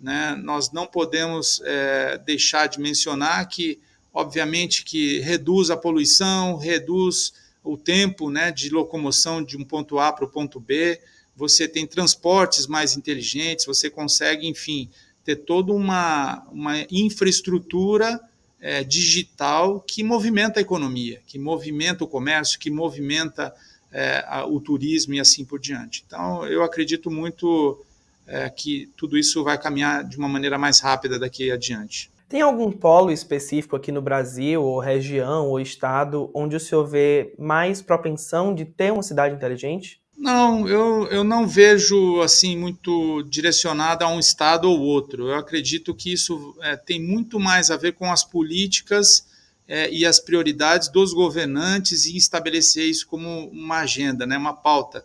Né? 0.00 0.34
Nós 0.42 0.72
não 0.72 0.86
podemos 0.86 1.60
é, 1.64 2.18
deixar 2.18 2.66
de 2.66 2.80
mencionar 2.80 3.46
que, 3.48 3.78
obviamente, 4.12 4.84
que 4.84 5.20
reduz 5.20 5.70
a 5.70 5.76
poluição, 5.76 6.56
reduz 6.56 7.34
o 7.62 7.76
tempo 7.76 8.30
né, 8.30 8.50
de 8.50 8.70
locomoção 8.70 9.42
de 9.42 9.56
um 9.56 9.64
ponto 9.64 9.98
A 9.98 10.12
para 10.12 10.24
o 10.24 10.30
ponto 10.30 10.58
B, 10.58 11.00
você 11.34 11.68
tem 11.68 11.86
transportes 11.86 12.66
mais 12.66 12.96
inteligentes, 12.96 13.66
você 13.66 13.90
consegue, 13.90 14.46
enfim, 14.46 14.88
ter 15.24 15.36
toda 15.36 15.72
uma, 15.72 16.46
uma 16.50 16.86
infraestrutura 16.90 18.18
é, 18.60 18.82
digital 18.82 19.80
que 19.80 20.02
movimenta 20.02 20.60
a 20.60 20.62
economia, 20.62 21.20
que 21.26 21.38
movimenta 21.38 22.04
o 22.04 22.08
comércio, 22.08 22.58
que 22.58 22.70
movimenta 22.70 23.54
é, 23.92 24.24
a, 24.26 24.46
o 24.46 24.60
turismo 24.60 25.14
e 25.14 25.20
assim 25.20 25.44
por 25.44 25.58
diante. 25.58 26.04
Então, 26.06 26.46
eu 26.46 26.62
acredito 26.62 27.10
muito 27.10 27.84
é, 28.26 28.48
que 28.50 28.90
tudo 28.96 29.16
isso 29.16 29.44
vai 29.44 29.58
caminhar 29.58 30.04
de 30.04 30.16
uma 30.16 30.28
maneira 30.28 30.58
mais 30.58 30.80
rápida 30.80 31.18
daqui 31.18 31.50
adiante. 31.50 32.10
Tem 32.28 32.40
algum 32.40 32.72
polo 32.72 33.12
específico 33.12 33.76
aqui 33.76 33.92
no 33.92 34.02
Brasil, 34.02 34.60
ou 34.60 34.80
região, 34.80 35.48
ou 35.48 35.60
estado, 35.60 36.28
onde 36.34 36.56
o 36.56 36.60
senhor 36.60 36.84
vê 36.84 37.32
mais 37.38 37.80
propensão 37.80 38.52
de 38.52 38.64
ter 38.64 38.92
uma 38.92 39.02
cidade 39.02 39.36
inteligente? 39.36 40.00
Não, 40.16 40.66
eu, 40.66 41.06
eu 41.08 41.22
não 41.22 41.46
vejo 41.46 42.22
assim 42.22 42.56
muito 42.56 43.22
direcionado 43.24 44.02
a 44.02 44.08
um 44.08 44.18
estado 44.18 44.68
ou 44.68 44.80
outro. 44.80 45.28
Eu 45.28 45.36
acredito 45.36 45.94
que 45.94 46.10
isso 46.10 46.56
é, 46.62 46.74
tem 46.74 47.00
muito 47.00 47.38
mais 47.38 47.70
a 47.70 47.76
ver 47.76 47.92
com 47.92 48.10
as 48.10 48.24
políticas 48.24 49.26
é, 49.68 49.90
e 49.92 50.06
as 50.06 50.18
prioridades 50.18 50.88
dos 50.88 51.12
governantes 51.12 52.06
e 52.06 52.16
estabelecer 52.16 52.88
isso 52.88 53.06
como 53.06 53.48
uma 53.50 53.80
agenda, 53.80 54.26
né, 54.26 54.38
uma 54.38 54.54
pauta. 54.54 55.04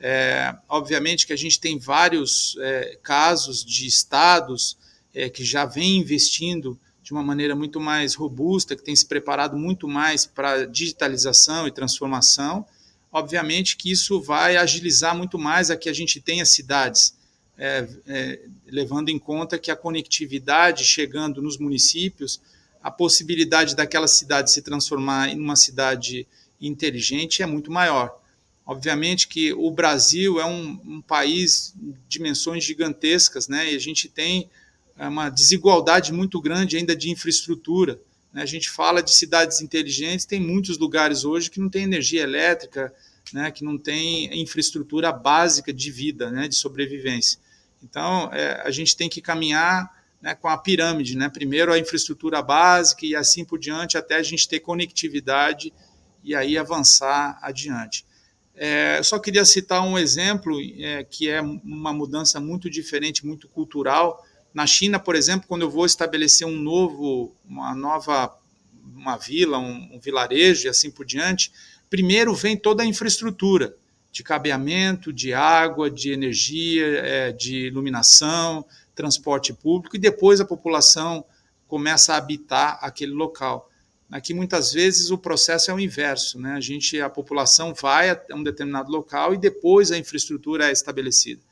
É, 0.00 0.54
obviamente 0.68 1.26
que 1.26 1.32
a 1.32 1.38
gente 1.38 1.60
tem 1.60 1.78
vários 1.78 2.56
é, 2.60 2.98
casos 3.02 3.64
de 3.64 3.86
estados 3.86 4.76
é, 5.14 5.28
que 5.28 5.44
já 5.44 5.64
vêm 5.64 5.98
investindo 5.98 6.78
de 7.02 7.12
uma 7.12 7.22
maneira 7.22 7.54
muito 7.54 7.78
mais 7.78 8.14
robusta, 8.14 8.74
que 8.74 8.82
tem 8.82 8.96
se 8.96 9.06
preparado 9.06 9.56
muito 9.56 9.86
mais 9.86 10.26
para 10.26 10.64
digitalização 10.64 11.66
e 11.66 11.70
transformação 11.70 12.66
obviamente 13.12 13.76
que 13.76 13.90
isso 13.90 14.20
vai 14.20 14.56
agilizar 14.56 15.16
muito 15.16 15.38
mais 15.38 15.70
a 15.70 15.76
que 15.76 15.88
a 15.88 15.92
gente 15.92 16.20
tenha 16.20 16.44
cidades, 16.44 17.14
é, 17.58 17.88
é, 18.06 18.40
levando 18.66 19.08
em 19.08 19.18
conta 19.18 19.58
que 19.58 19.70
a 19.70 19.76
conectividade 19.76 20.84
chegando 20.84 21.40
nos 21.40 21.58
municípios, 21.58 22.40
a 22.82 22.90
possibilidade 22.90 23.74
daquela 23.74 24.06
cidade 24.06 24.52
se 24.52 24.62
transformar 24.62 25.30
em 25.30 25.40
uma 25.40 25.56
cidade 25.56 26.26
inteligente 26.60 27.42
é 27.42 27.46
muito 27.46 27.70
maior. 27.70 28.20
Obviamente 28.66 29.28
que 29.28 29.52
o 29.52 29.70
Brasil 29.70 30.40
é 30.40 30.44
um, 30.44 30.80
um 30.84 31.00
país 31.00 31.72
de 31.76 31.94
dimensões 32.08 32.64
gigantescas, 32.64 33.46
né? 33.46 33.72
E 33.72 33.76
a 33.76 33.78
gente 33.78 34.08
tem 34.08 34.50
é, 34.98 35.06
uma 35.06 35.30
desigualdade 35.30 36.12
muito 36.12 36.40
grande 36.40 36.76
ainda 36.76 36.96
de 36.96 37.10
infraestrutura. 37.10 38.00
Né? 38.36 38.42
A 38.42 38.46
gente 38.46 38.68
fala 38.68 39.02
de 39.02 39.14
cidades 39.14 39.62
inteligentes, 39.62 40.26
tem 40.26 40.38
muitos 40.38 40.76
lugares 40.76 41.24
hoje 41.24 41.50
que 41.50 41.58
não 41.58 41.70
tem 41.70 41.84
energia 41.84 42.22
elétrica, 42.22 42.92
né, 43.32 43.50
que 43.50 43.64
não 43.64 43.78
tem 43.78 44.42
infraestrutura 44.42 45.10
básica 45.10 45.72
de 45.72 45.90
vida, 45.90 46.30
né, 46.30 46.46
de 46.46 46.54
sobrevivência. 46.54 47.40
Então, 47.82 48.30
é, 48.34 48.60
a 48.62 48.70
gente 48.70 48.94
tem 48.94 49.08
que 49.08 49.22
caminhar 49.22 49.90
né, 50.20 50.34
com 50.34 50.48
a 50.48 50.58
pirâmide, 50.58 51.16
né? 51.16 51.28
primeiro 51.28 51.72
a 51.72 51.78
infraestrutura 51.78 52.42
básica 52.42 53.06
e 53.06 53.16
assim 53.16 53.44
por 53.44 53.58
diante, 53.58 53.96
até 53.96 54.16
a 54.16 54.22
gente 54.22 54.46
ter 54.46 54.60
conectividade 54.60 55.72
e 56.22 56.34
aí 56.34 56.58
avançar 56.58 57.38
adiante. 57.40 58.04
É, 58.54 59.02
só 59.02 59.18
queria 59.18 59.44
citar 59.44 59.82
um 59.82 59.98
exemplo 59.98 60.58
é, 60.78 61.04
que 61.04 61.28
é 61.28 61.40
uma 61.40 61.92
mudança 61.92 62.40
muito 62.40 62.68
diferente, 62.68 63.24
muito 63.24 63.48
cultural. 63.48 64.25
Na 64.56 64.66
China, 64.66 64.98
por 64.98 65.14
exemplo, 65.14 65.46
quando 65.46 65.60
eu 65.60 65.70
vou 65.70 65.84
estabelecer 65.84 66.46
um 66.46 66.56
novo, 66.56 67.36
uma 67.46 67.74
nova 67.74 68.34
uma 68.96 69.18
vila, 69.18 69.58
um, 69.58 69.90
um 69.92 70.00
vilarejo 70.00 70.66
e 70.66 70.70
assim 70.70 70.90
por 70.90 71.04
diante, 71.04 71.52
primeiro 71.90 72.34
vem 72.34 72.56
toda 72.56 72.82
a 72.82 72.86
infraestrutura 72.86 73.76
de 74.10 74.22
cabeamento, 74.22 75.12
de 75.12 75.34
água, 75.34 75.90
de 75.90 76.10
energia, 76.10 76.86
é, 76.86 77.32
de 77.32 77.66
iluminação, 77.66 78.64
transporte 78.94 79.52
público, 79.52 79.94
e 79.94 79.98
depois 79.98 80.40
a 80.40 80.44
população 80.46 81.22
começa 81.68 82.14
a 82.14 82.16
habitar 82.16 82.78
aquele 82.80 83.12
local. 83.12 83.70
Aqui 84.10 84.32
muitas 84.32 84.72
vezes 84.72 85.10
o 85.10 85.18
processo 85.18 85.70
é 85.70 85.74
o 85.74 85.80
inverso, 85.80 86.40
né? 86.40 86.52
A 86.52 86.60
gente, 86.60 86.98
a 86.98 87.10
população 87.10 87.74
vai 87.74 88.08
a 88.08 88.18
um 88.32 88.42
determinado 88.42 88.90
local 88.90 89.34
e 89.34 89.36
depois 89.36 89.92
a 89.92 89.98
infraestrutura 89.98 90.70
é 90.70 90.72
estabelecida. 90.72 91.42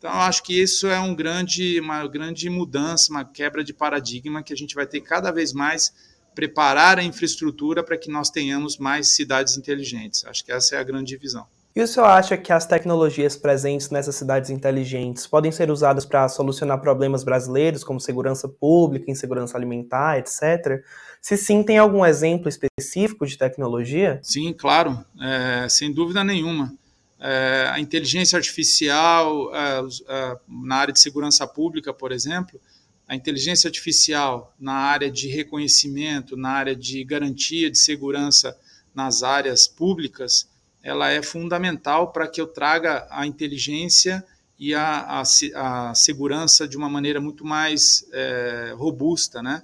Então, 0.00 0.10
eu 0.10 0.20
acho 0.20 0.42
que 0.42 0.58
isso 0.58 0.86
é 0.86 0.98
um 0.98 1.14
grande, 1.14 1.78
uma 1.78 2.06
grande 2.06 2.48
mudança, 2.48 3.12
uma 3.12 3.22
quebra 3.22 3.62
de 3.62 3.74
paradigma 3.74 4.42
que 4.42 4.50
a 4.50 4.56
gente 4.56 4.74
vai 4.74 4.86
ter 4.86 5.02
cada 5.02 5.30
vez 5.30 5.52
mais 5.52 5.92
preparar 6.34 6.98
a 6.98 7.02
infraestrutura 7.02 7.84
para 7.84 7.98
que 7.98 8.10
nós 8.10 8.30
tenhamos 8.30 8.78
mais 8.78 9.08
cidades 9.08 9.58
inteligentes. 9.58 10.24
Acho 10.24 10.42
que 10.42 10.50
essa 10.50 10.76
é 10.76 10.78
a 10.78 10.82
grande 10.82 11.18
visão. 11.18 11.46
E 11.76 11.82
o 11.82 11.86
senhor 11.86 12.06
acha 12.06 12.34
que 12.38 12.50
as 12.50 12.64
tecnologias 12.64 13.36
presentes 13.36 13.90
nessas 13.90 14.14
cidades 14.14 14.48
inteligentes 14.48 15.26
podem 15.26 15.52
ser 15.52 15.70
usadas 15.70 16.06
para 16.06 16.26
solucionar 16.30 16.80
problemas 16.80 17.22
brasileiros, 17.22 17.84
como 17.84 18.00
segurança 18.00 18.48
pública, 18.48 19.10
insegurança 19.10 19.58
alimentar, 19.58 20.18
etc.? 20.18 20.82
Se 21.20 21.36
sim, 21.36 21.62
tem 21.62 21.76
algum 21.76 22.06
exemplo 22.06 22.48
específico 22.48 23.26
de 23.26 23.36
tecnologia? 23.36 24.18
Sim, 24.22 24.54
claro, 24.54 25.04
é, 25.20 25.68
sem 25.68 25.92
dúvida 25.92 26.24
nenhuma. 26.24 26.74
É, 27.20 27.68
a 27.70 27.78
inteligência 27.78 28.36
artificial 28.36 29.54
é, 29.54 29.80
é 30.08 30.36
na 30.48 30.76
área 30.76 30.92
de 30.92 31.00
segurança 31.00 31.46
pública, 31.46 31.92
por 31.92 32.12
exemplo, 32.12 32.60
a 33.06 33.14
inteligência 33.14 33.68
artificial 33.68 34.54
na 34.58 34.72
área 34.72 35.10
de 35.10 35.28
reconhecimento, 35.28 36.36
na 36.36 36.50
área 36.50 36.76
de 36.76 37.04
garantia 37.04 37.70
de 37.70 37.76
segurança 37.76 38.56
nas 38.94 39.22
áreas 39.22 39.68
públicas, 39.68 40.48
ela 40.82 41.10
é 41.10 41.20
fundamental 41.20 42.12
para 42.12 42.26
que 42.26 42.40
eu 42.40 42.46
traga 42.46 43.06
a 43.10 43.26
inteligência 43.26 44.24
e 44.58 44.74
a, 44.74 45.22
a, 45.22 45.88
a 45.90 45.94
segurança 45.94 46.68
de 46.68 46.76
uma 46.76 46.88
maneira 46.88 47.20
muito 47.20 47.44
mais 47.44 48.06
é, 48.12 48.74
robusta, 48.76 49.42
né? 49.42 49.62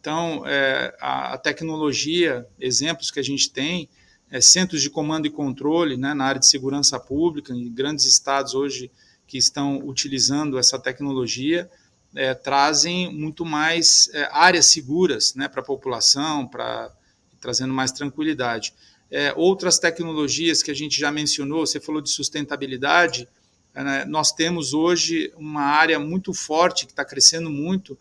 Então, 0.00 0.44
é, 0.46 0.96
a, 1.00 1.34
a, 1.34 1.38
tecnologia, 1.38 2.46
exemplos 2.58 3.10
que 3.10 3.18
a 3.18 3.22
gente 3.22 3.50
tem, 3.50 3.88
é, 4.30 4.40
centros 4.40 4.82
de 4.82 4.90
comando 4.90 5.26
e 5.26 5.30
controle 5.30 5.96
né, 5.96 6.14
na 6.14 6.24
área 6.24 6.40
de 6.40 6.46
segurança 6.46 6.98
pública, 6.98 7.52
em 7.52 7.72
grandes 7.72 8.04
estados 8.04 8.54
hoje 8.54 8.90
que 9.26 9.38
estão 9.38 9.78
utilizando 9.86 10.58
essa 10.58 10.78
tecnologia, 10.78 11.70
é, 12.14 12.34
trazem 12.34 13.12
muito 13.12 13.44
mais 13.44 14.08
é, 14.14 14.28
áreas 14.32 14.66
seguras 14.66 15.34
né, 15.34 15.48
para 15.48 15.60
a 15.60 15.64
população, 15.64 16.46
para 16.46 16.90
trazendo 17.40 17.72
mais 17.72 17.92
tranquilidade. 17.92 18.74
É, 19.10 19.32
outras 19.36 19.78
tecnologias 19.78 20.62
que 20.62 20.70
a 20.70 20.74
gente 20.74 20.98
já 20.98 21.10
mencionou, 21.10 21.66
você 21.66 21.80
falou 21.80 22.00
de 22.00 22.10
sustentabilidade, 22.10 23.28
é, 23.74 23.84
né, 23.84 24.04
nós 24.04 24.32
temos 24.32 24.74
hoje 24.74 25.32
uma 25.36 25.62
área 25.62 25.98
muito 25.98 26.34
forte 26.34 26.84
que 26.84 26.92
está 26.92 27.04
crescendo 27.04 27.48
muito, 27.48 27.96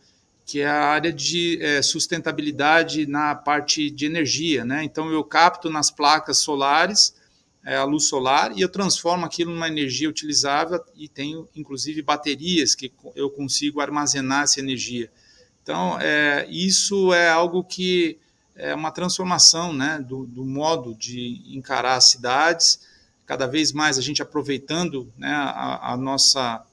que 0.47 0.61
é 0.61 0.67
a 0.67 0.85
área 0.85 1.11
de 1.11 1.61
é, 1.61 1.81
sustentabilidade 1.81 3.05
na 3.05 3.35
parte 3.35 3.91
de 3.91 4.05
energia. 4.05 4.63
Né? 4.63 4.81
Então, 4.85 5.11
eu 5.11 5.21
capto 5.21 5.69
nas 5.69 5.91
placas 5.91 6.37
solares 6.37 7.13
é, 7.65 7.75
a 7.75 7.83
luz 7.83 8.05
solar 8.05 8.57
e 8.57 8.61
eu 8.61 8.69
transformo 8.69 9.25
aquilo 9.25 9.51
numa 9.51 9.67
energia 9.67 10.09
utilizável 10.09 10.81
e 10.95 11.09
tenho 11.09 11.49
inclusive 11.53 12.01
baterias 12.01 12.73
que 12.73 12.93
eu 13.13 13.29
consigo 13.29 13.81
armazenar 13.81 14.43
essa 14.43 14.61
energia. 14.61 15.11
Então, 15.61 15.99
é, 15.99 16.47
isso 16.49 17.13
é 17.13 17.27
algo 17.27 17.61
que 17.61 18.17
é 18.55 18.73
uma 18.73 18.89
transformação 18.89 19.73
né, 19.73 19.99
do, 19.99 20.25
do 20.25 20.45
modo 20.45 20.95
de 20.95 21.41
encarar 21.47 21.95
as 21.95 22.05
cidades, 22.05 22.79
cada 23.25 23.45
vez 23.45 23.73
mais 23.73 23.97
a 23.97 24.01
gente 24.01 24.21
aproveitando 24.21 25.11
né, 25.17 25.29
a, 25.29 25.91
a, 25.91 25.97
nossa, 25.97 26.65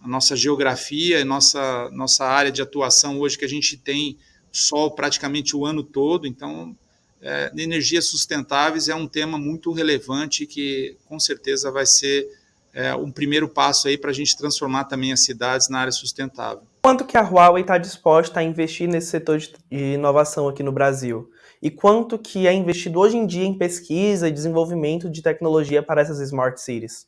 a 0.00 0.08
nossa 0.08 0.36
geografia, 0.36 1.22
a 1.22 1.24
nossa, 1.24 1.90
nossa 1.90 2.24
área 2.24 2.52
de 2.52 2.62
atuação 2.62 3.20
hoje, 3.20 3.38
que 3.38 3.44
a 3.44 3.48
gente 3.48 3.76
tem 3.76 4.16
sol 4.50 4.90
praticamente 4.92 5.56
o 5.56 5.66
ano 5.66 5.82
todo, 5.82 6.26
então 6.26 6.76
é, 7.20 7.50
energias 7.56 8.06
sustentáveis 8.06 8.88
é 8.88 8.94
um 8.94 9.06
tema 9.06 9.38
muito 9.38 9.72
relevante 9.72 10.46
que 10.46 10.96
com 11.06 11.18
certeza 11.18 11.70
vai 11.70 11.84
ser 11.84 12.28
é, 12.72 12.94
um 12.94 13.10
primeiro 13.10 13.48
passo 13.48 13.88
aí 13.88 13.98
para 13.98 14.10
a 14.10 14.14
gente 14.14 14.36
transformar 14.36 14.84
também 14.84 15.12
as 15.12 15.24
cidades 15.24 15.68
na 15.68 15.80
área 15.80 15.92
sustentável. 15.92 16.62
Quanto 16.82 17.04
que 17.04 17.16
a 17.16 17.22
Huawei 17.22 17.62
está 17.62 17.76
disposta 17.76 18.40
a 18.40 18.42
investir 18.42 18.88
nesse 18.88 19.08
setor 19.08 19.38
de 19.38 19.94
inovação 19.94 20.48
aqui 20.48 20.62
no 20.62 20.72
Brasil? 20.72 21.30
E 21.60 21.70
quanto 21.70 22.16
que 22.16 22.46
é 22.46 22.52
investido 22.52 23.00
hoje 23.00 23.16
em 23.16 23.26
dia 23.26 23.44
em 23.44 23.58
pesquisa 23.58 24.28
e 24.28 24.32
desenvolvimento 24.32 25.10
de 25.10 25.20
tecnologia 25.20 25.82
para 25.82 26.00
essas 26.00 26.20
smart 26.20 26.60
cities? 26.60 27.06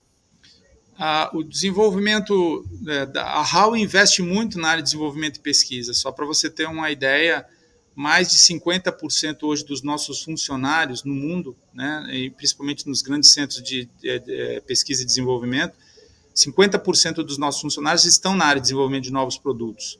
Ah, 1.02 1.30
o 1.32 1.42
desenvolvimento, 1.42 2.62
é, 2.86 3.18
a 3.18 3.40
Huawei 3.40 3.80
investe 3.80 4.20
muito 4.20 4.58
na 4.58 4.68
área 4.68 4.82
de 4.82 4.90
desenvolvimento 4.90 5.38
e 5.38 5.40
pesquisa. 5.40 5.94
Só 5.94 6.12
para 6.12 6.26
você 6.26 6.50
ter 6.50 6.68
uma 6.68 6.90
ideia, 6.90 7.46
mais 7.94 8.30
de 8.30 8.36
50% 8.36 9.38
hoje 9.44 9.64
dos 9.64 9.80
nossos 9.80 10.22
funcionários 10.22 11.02
no 11.02 11.14
mundo, 11.14 11.56
né, 11.72 12.06
e 12.10 12.28
principalmente 12.28 12.86
nos 12.86 13.00
grandes 13.00 13.32
centros 13.32 13.62
de, 13.62 13.88
de, 13.98 14.18
de 14.18 14.60
pesquisa 14.66 15.02
e 15.02 15.06
desenvolvimento, 15.06 15.74
50% 16.36 17.24
dos 17.24 17.38
nossos 17.38 17.62
funcionários 17.62 18.04
estão 18.04 18.36
na 18.36 18.44
área 18.44 18.60
de 18.60 18.66
desenvolvimento 18.66 19.04
de 19.04 19.12
novos 19.12 19.38
produtos. 19.38 19.98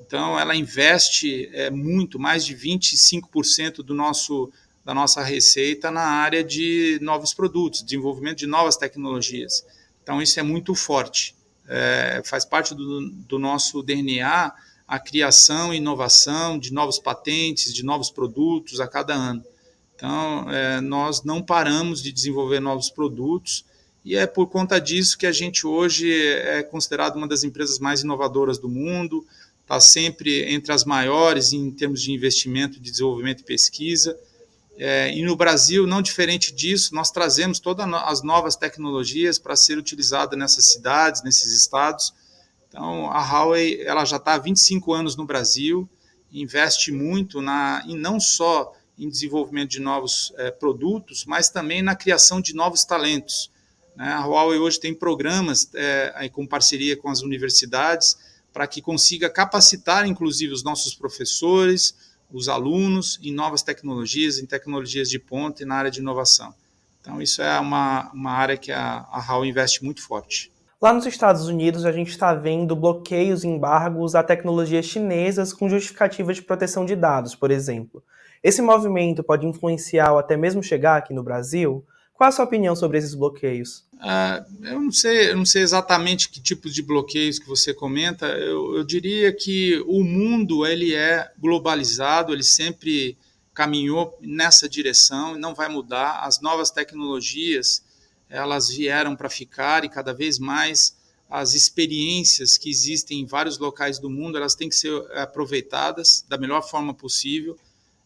Então, 0.00 0.40
ela 0.40 0.56
investe 0.56 1.50
é, 1.52 1.68
muito, 1.68 2.18
mais 2.18 2.42
de 2.42 2.56
25% 2.56 3.82
do 3.82 3.94
nosso, 3.94 4.50
da 4.82 4.94
nossa 4.94 5.22
receita 5.22 5.90
na 5.90 6.06
área 6.06 6.42
de 6.42 6.98
novos 7.02 7.34
produtos, 7.34 7.82
desenvolvimento 7.82 8.38
de 8.38 8.46
novas 8.46 8.78
tecnologias. 8.78 9.62
Então, 10.08 10.22
isso 10.22 10.40
é 10.40 10.42
muito 10.42 10.74
forte. 10.74 11.36
É, 11.68 12.22
faz 12.24 12.42
parte 12.42 12.74
do, 12.74 13.10
do 13.10 13.38
nosso 13.38 13.82
DNA 13.82 14.50
a 14.86 14.98
criação 14.98 15.74
e 15.74 15.76
inovação 15.76 16.58
de 16.58 16.72
novos 16.72 16.98
patentes, 16.98 17.74
de 17.74 17.84
novos 17.84 18.08
produtos 18.08 18.80
a 18.80 18.88
cada 18.88 19.12
ano. 19.12 19.44
Então, 19.94 20.50
é, 20.50 20.80
nós 20.80 21.24
não 21.24 21.42
paramos 21.42 22.02
de 22.02 22.10
desenvolver 22.10 22.58
novos 22.58 22.88
produtos 22.88 23.66
e 24.02 24.16
é 24.16 24.26
por 24.26 24.46
conta 24.46 24.80
disso 24.80 25.18
que 25.18 25.26
a 25.26 25.32
gente 25.32 25.66
hoje 25.66 26.10
é 26.10 26.62
considerado 26.62 27.16
uma 27.16 27.28
das 27.28 27.44
empresas 27.44 27.78
mais 27.78 28.00
inovadoras 28.00 28.56
do 28.56 28.66
mundo, 28.66 29.26
está 29.60 29.78
sempre 29.78 30.50
entre 30.50 30.72
as 30.72 30.86
maiores 30.86 31.52
em 31.52 31.70
termos 31.70 32.00
de 32.00 32.12
investimento, 32.12 32.80
de 32.80 32.90
desenvolvimento 32.90 33.40
e 33.40 33.44
pesquisa. 33.44 34.18
É, 34.78 35.12
e 35.12 35.22
no 35.22 35.34
Brasil, 35.34 35.86
não 35.86 36.00
diferente 36.00 36.54
disso, 36.54 36.94
nós 36.94 37.10
trazemos 37.10 37.58
todas 37.58 37.86
as 38.04 38.22
novas 38.22 38.54
tecnologias 38.54 39.38
para 39.38 39.56
ser 39.56 39.76
utilizada 39.76 40.36
nessas 40.36 40.72
cidades, 40.72 41.22
nesses 41.24 41.52
estados, 41.52 42.14
então, 42.68 43.10
a 43.10 43.20
Huawei 43.20 43.82
ela 43.82 44.04
já 44.04 44.18
está 44.18 44.34
há 44.34 44.38
25 44.38 44.92
anos 44.92 45.16
no 45.16 45.24
Brasil, 45.24 45.88
investe 46.30 46.92
muito 46.92 47.40
na, 47.40 47.82
e 47.86 47.94
não 47.94 48.20
só 48.20 48.74
em 48.98 49.08
desenvolvimento 49.08 49.70
de 49.70 49.80
novos 49.80 50.32
é, 50.36 50.50
produtos, 50.50 51.24
mas 51.24 51.48
também 51.48 51.82
na 51.82 51.96
criação 51.96 52.40
de 52.40 52.54
novos 52.54 52.84
talentos. 52.84 53.50
Né? 53.96 54.12
A 54.12 54.26
Huawei 54.26 54.58
hoje 54.58 54.78
tem 54.78 54.94
programas 54.94 55.70
é, 55.74 56.28
com 56.28 56.46
parceria 56.46 56.96
com 56.96 57.08
as 57.08 57.22
universidades 57.22 58.18
para 58.52 58.66
que 58.66 58.82
consiga 58.82 59.30
capacitar, 59.30 60.06
inclusive, 60.06 60.52
os 60.52 60.62
nossos 60.62 60.94
professores, 60.94 61.94
os 62.30 62.48
alunos 62.48 63.18
em 63.22 63.32
novas 63.32 63.62
tecnologias, 63.62 64.38
em 64.38 64.46
tecnologias 64.46 65.08
de 65.08 65.18
ponta 65.18 65.62
e 65.62 65.66
na 65.66 65.76
área 65.76 65.90
de 65.90 66.00
inovação. 66.00 66.54
Então, 67.00 67.22
isso 67.22 67.40
é 67.40 67.58
uma, 67.58 68.10
uma 68.12 68.32
área 68.32 68.56
que 68.56 68.70
a, 68.70 69.06
a 69.10 69.24
Huawei 69.26 69.50
investe 69.50 69.84
muito 69.84 70.02
forte. 70.02 70.52
Lá 70.80 70.92
nos 70.92 71.06
Estados 71.06 71.48
Unidos, 71.48 71.84
a 71.84 71.90
gente 71.90 72.10
está 72.10 72.32
vendo 72.34 72.76
bloqueios 72.76 73.42
embargos 73.42 74.14
a 74.14 74.22
tecnologias 74.22 74.84
chinesas 74.84 75.52
com 75.52 75.68
justificativa 75.68 76.32
de 76.32 76.42
proteção 76.42 76.84
de 76.84 76.94
dados, 76.94 77.34
por 77.34 77.50
exemplo. 77.50 78.02
Esse 78.42 78.62
movimento 78.62 79.24
pode 79.24 79.44
influenciar 79.44 80.12
ou 80.12 80.18
até 80.18 80.36
mesmo 80.36 80.62
chegar 80.62 80.96
aqui 80.96 81.12
no 81.12 81.24
Brasil? 81.24 81.84
Qual 82.18 82.26
a 82.26 82.32
sua 82.32 82.46
opinião 82.46 82.74
sobre 82.74 82.98
esses 82.98 83.14
bloqueios? 83.14 83.84
Ah, 84.00 84.44
eu, 84.64 84.80
não 84.80 84.90
sei, 84.90 85.30
eu 85.30 85.36
não 85.36 85.46
sei 85.46 85.62
exatamente 85.62 86.28
que 86.28 86.40
tipo 86.40 86.68
de 86.68 86.82
bloqueios 86.82 87.38
que 87.38 87.46
você 87.46 87.72
comenta. 87.72 88.26
Eu, 88.26 88.74
eu 88.74 88.82
diria 88.82 89.32
que 89.32 89.80
o 89.86 90.02
mundo 90.02 90.66
ele 90.66 90.96
é 90.96 91.30
globalizado, 91.38 92.32
ele 92.32 92.42
sempre 92.42 93.16
caminhou 93.54 94.18
nessa 94.20 94.68
direção 94.68 95.36
e 95.36 95.38
não 95.38 95.54
vai 95.54 95.68
mudar. 95.68 96.18
As 96.24 96.40
novas 96.40 96.72
tecnologias 96.72 97.84
elas 98.28 98.68
vieram 98.68 99.14
para 99.14 99.30
ficar 99.30 99.84
e 99.84 99.88
cada 99.88 100.12
vez 100.12 100.40
mais 100.40 100.98
as 101.30 101.54
experiências 101.54 102.58
que 102.58 102.68
existem 102.68 103.20
em 103.20 103.26
vários 103.26 103.58
locais 103.58 104.00
do 104.00 104.10
mundo 104.10 104.36
elas 104.36 104.56
têm 104.56 104.68
que 104.68 104.74
ser 104.74 104.92
aproveitadas 105.12 106.24
da 106.28 106.36
melhor 106.36 106.68
forma 106.68 106.92
possível. 106.92 107.56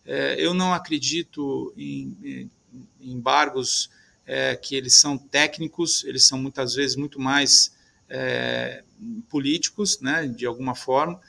É, 0.05 0.37
eu 0.39 0.53
não 0.53 0.75
acredito 0.75 1.73
em 1.79 2.51
embargos 3.01 3.91
é, 4.27 4.57
que 4.57 4.75
eles 4.75 4.95
são 4.95 5.19
técnicos, 5.19 6.05
eles 6.05 6.27
são 6.27 6.39
muitas 6.39 6.75
vezes 6.75 6.97
muito 6.97 7.21
mais 7.21 7.73
é, 8.09 8.85
políticos, 9.29 10.01
né, 10.01 10.27
de 10.27 10.47
alguma 10.47 10.75
forma, 10.75 11.21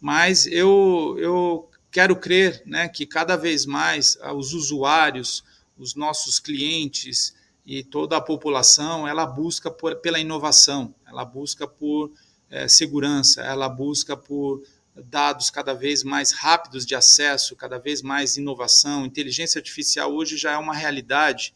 mas 0.00 0.46
eu, 0.46 1.16
eu 1.18 1.70
quero 1.90 2.16
crer 2.16 2.62
né, 2.64 2.88
que 2.88 3.06
cada 3.06 3.36
vez 3.36 3.66
mais 3.66 4.18
os 4.34 4.54
usuários, 4.54 5.44
os 5.78 5.94
nossos 5.94 6.38
clientes, 6.38 7.34
e 7.64 7.84
toda 7.84 8.16
a 8.16 8.20
população 8.20 9.06
ela 9.06 9.24
busca 9.24 9.70
por, 9.70 9.94
pela 9.96 10.18
inovação, 10.18 10.94
ela 11.06 11.24
busca 11.24 11.68
por 11.68 12.10
é, 12.50 12.66
segurança, 12.66 13.42
ela 13.42 13.68
busca 13.68 14.16
por 14.16 14.62
dados 15.04 15.50
cada 15.50 15.72
vez 15.72 16.02
mais 16.02 16.32
rápidos 16.32 16.84
de 16.84 16.94
acesso, 16.94 17.54
cada 17.54 17.78
vez 17.78 18.02
mais 18.02 18.36
inovação. 18.36 19.06
Inteligência 19.06 19.58
artificial 19.58 20.12
hoje 20.12 20.36
já 20.36 20.52
é 20.52 20.58
uma 20.58 20.74
realidade. 20.74 21.54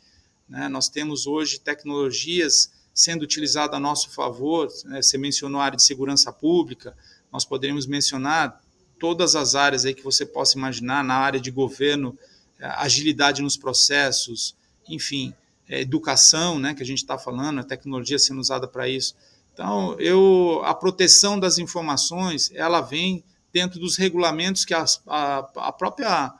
Né? 0.49 0.69
Nós 0.69 0.89
temos 0.89 1.27
hoje 1.27 1.59
tecnologias 1.59 2.73
sendo 2.93 3.23
utilizadas 3.23 3.77
a 3.77 3.81
nosso 3.81 4.11
favor. 4.11 4.69
Né? 4.85 5.03
Você 5.03 5.19
mencionou 5.19 5.61
a 5.61 5.65
área 5.65 5.77
de 5.77 5.85
segurança 5.85 6.33
pública, 6.33 6.97
nós 7.33 7.45
poderíamos 7.45 7.87
mencionar 7.87 8.63
todas 8.99 9.35
as 9.35 9.55
áreas 9.55 9.85
aí 9.85 9.95
que 9.95 10.05
você 10.05 10.25
possa 10.25 10.57
imaginar 10.57 11.03
na 11.03 11.15
área 11.15 11.41
de 11.41 11.51
governo, 11.51 12.17
agilidade 12.61 13.43
nos 13.43 13.57
processos, 13.57 14.55
enfim 14.89 15.35
é, 15.69 15.81
educação, 15.81 16.59
né, 16.59 16.75
que 16.75 16.83
a 16.83 16.87
gente 16.87 16.99
está 16.99 17.19
falando, 17.19 17.61
a 17.61 17.65
tecnologia 17.65 18.19
sendo 18.19 18.41
usada 18.41 18.69
para 18.69 18.89
isso. 18.89 19.15
Então, 19.53 19.99
eu, 19.99 20.61
a 20.65 20.75
proteção 20.75 21.39
das 21.39 21.59
informações, 21.59 22.51
ela 22.55 22.81
vem 22.81 23.25
dentro 23.53 23.79
dos 23.79 23.97
regulamentos 23.97 24.65
que 24.65 24.75
as, 24.75 25.01
a, 25.07 25.39
a 25.57 25.73
própria 25.73 26.33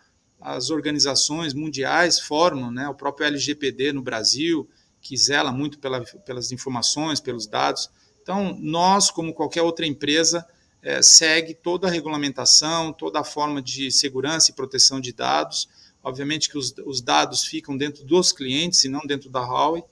as 0.44 0.70
organizações 0.70 1.54
mundiais 1.54 2.20
formam, 2.20 2.70
né, 2.70 2.88
o 2.88 2.94
próprio 2.94 3.26
LGPD 3.26 3.92
no 3.92 4.02
Brasil, 4.02 4.68
que 5.00 5.16
zela 5.16 5.50
muito 5.50 5.78
pela, 5.78 6.02
pelas 6.02 6.52
informações, 6.52 7.18
pelos 7.18 7.46
dados. 7.46 7.90
Então, 8.22 8.57
nós, 8.61 9.11
como 9.11 9.35
qualquer 9.35 9.62
outra 9.62 9.87
empresa, 9.87 10.46
é, 10.83 11.02
segue 11.02 11.54
toda 11.54 11.88
a 11.88 11.90
regulamentação, 11.90 12.92
toda 12.92 13.20
a 13.20 13.24
forma 13.24 13.61
de 13.62 13.90
segurança 13.90 14.50
e 14.50 14.54
proteção 14.54 15.00
de 15.00 15.12
dados, 15.12 15.68
Obviamente 16.04 16.50
que 16.50 16.59
os, 16.59 16.74
os 16.85 17.00
dados 17.00 17.44
ficam 17.44 17.74
dentro 17.74 18.04
dos 18.04 18.30
clientes 18.30 18.85
e 18.85 18.90
não 18.90 19.00
dentro 19.00 19.30
da 19.30 19.40
Huawei. 19.40 19.83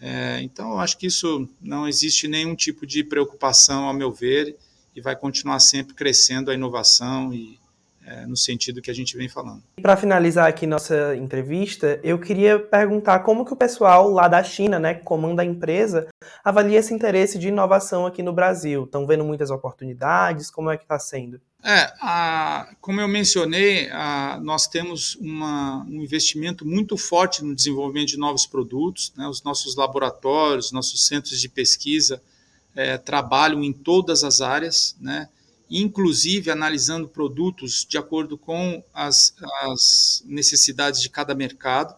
É, 0.00 0.40
então, 0.42 0.80
acho 0.80 0.98
que 0.98 1.06
isso 1.06 1.48
não 1.60 1.86
existe 1.86 2.26
nenhum 2.26 2.56
tipo 2.56 2.84
de 2.84 3.04
preocupação, 3.04 3.84
ao 3.84 3.94
meu 3.94 4.10
ver, 4.10 4.56
e 4.96 5.00
vai 5.00 5.14
continuar 5.14 5.60
sempre 5.60 5.94
crescendo 5.94 6.50
a 6.50 6.54
inovação 6.54 7.32
e 7.32 7.60
é, 8.04 8.26
no 8.26 8.36
sentido 8.36 8.82
que 8.82 8.90
a 8.90 8.94
gente 8.94 9.16
vem 9.16 9.28
falando. 9.28 9.62
Para 9.80 9.96
finalizar 9.96 10.48
aqui 10.48 10.66
nossa 10.66 11.16
entrevista, 11.16 12.00
eu 12.02 12.18
queria 12.18 12.58
perguntar 12.58 13.20
como 13.20 13.44
que 13.44 13.52
o 13.52 13.56
pessoal 13.56 14.10
lá 14.10 14.28
da 14.28 14.42
China, 14.42 14.78
né, 14.78 14.94
que 14.94 15.02
comanda 15.02 15.42
a 15.42 15.44
empresa, 15.44 16.08
avalia 16.42 16.78
esse 16.78 16.92
interesse 16.92 17.38
de 17.38 17.48
inovação 17.48 18.06
aqui 18.06 18.22
no 18.22 18.32
Brasil. 18.32 18.84
Estão 18.84 19.06
vendo 19.06 19.24
muitas 19.24 19.50
oportunidades? 19.50 20.50
Como 20.50 20.70
é 20.70 20.76
que 20.76 20.84
está 20.84 20.98
sendo? 20.98 21.40
É, 21.64 21.92
a, 22.00 22.74
como 22.80 23.00
eu 23.00 23.06
mencionei, 23.06 23.88
a, 23.90 24.40
nós 24.42 24.66
temos 24.66 25.14
uma, 25.16 25.84
um 25.84 26.02
investimento 26.02 26.66
muito 26.66 26.96
forte 26.96 27.44
no 27.44 27.54
desenvolvimento 27.54 28.08
de 28.08 28.18
novos 28.18 28.46
produtos. 28.46 29.12
Né? 29.16 29.28
Os 29.28 29.44
nossos 29.44 29.76
laboratórios, 29.76 30.72
nossos 30.72 31.06
centros 31.06 31.40
de 31.40 31.48
pesquisa 31.48 32.20
é, 32.74 32.98
trabalham 32.98 33.62
em 33.62 33.72
todas 33.72 34.24
as 34.24 34.40
áreas, 34.40 34.96
né? 35.00 35.28
Inclusive 35.80 36.50
analisando 36.50 37.08
produtos 37.08 37.86
de 37.88 37.96
acordo 37.96 38.36
com 38.36 38.84
as, 38.92 39.34
as 39.62 40.22
necessidades 40.26 41.00
de 41.00 41.08
cada 41.08 41.34
mercado. 41.34 41.94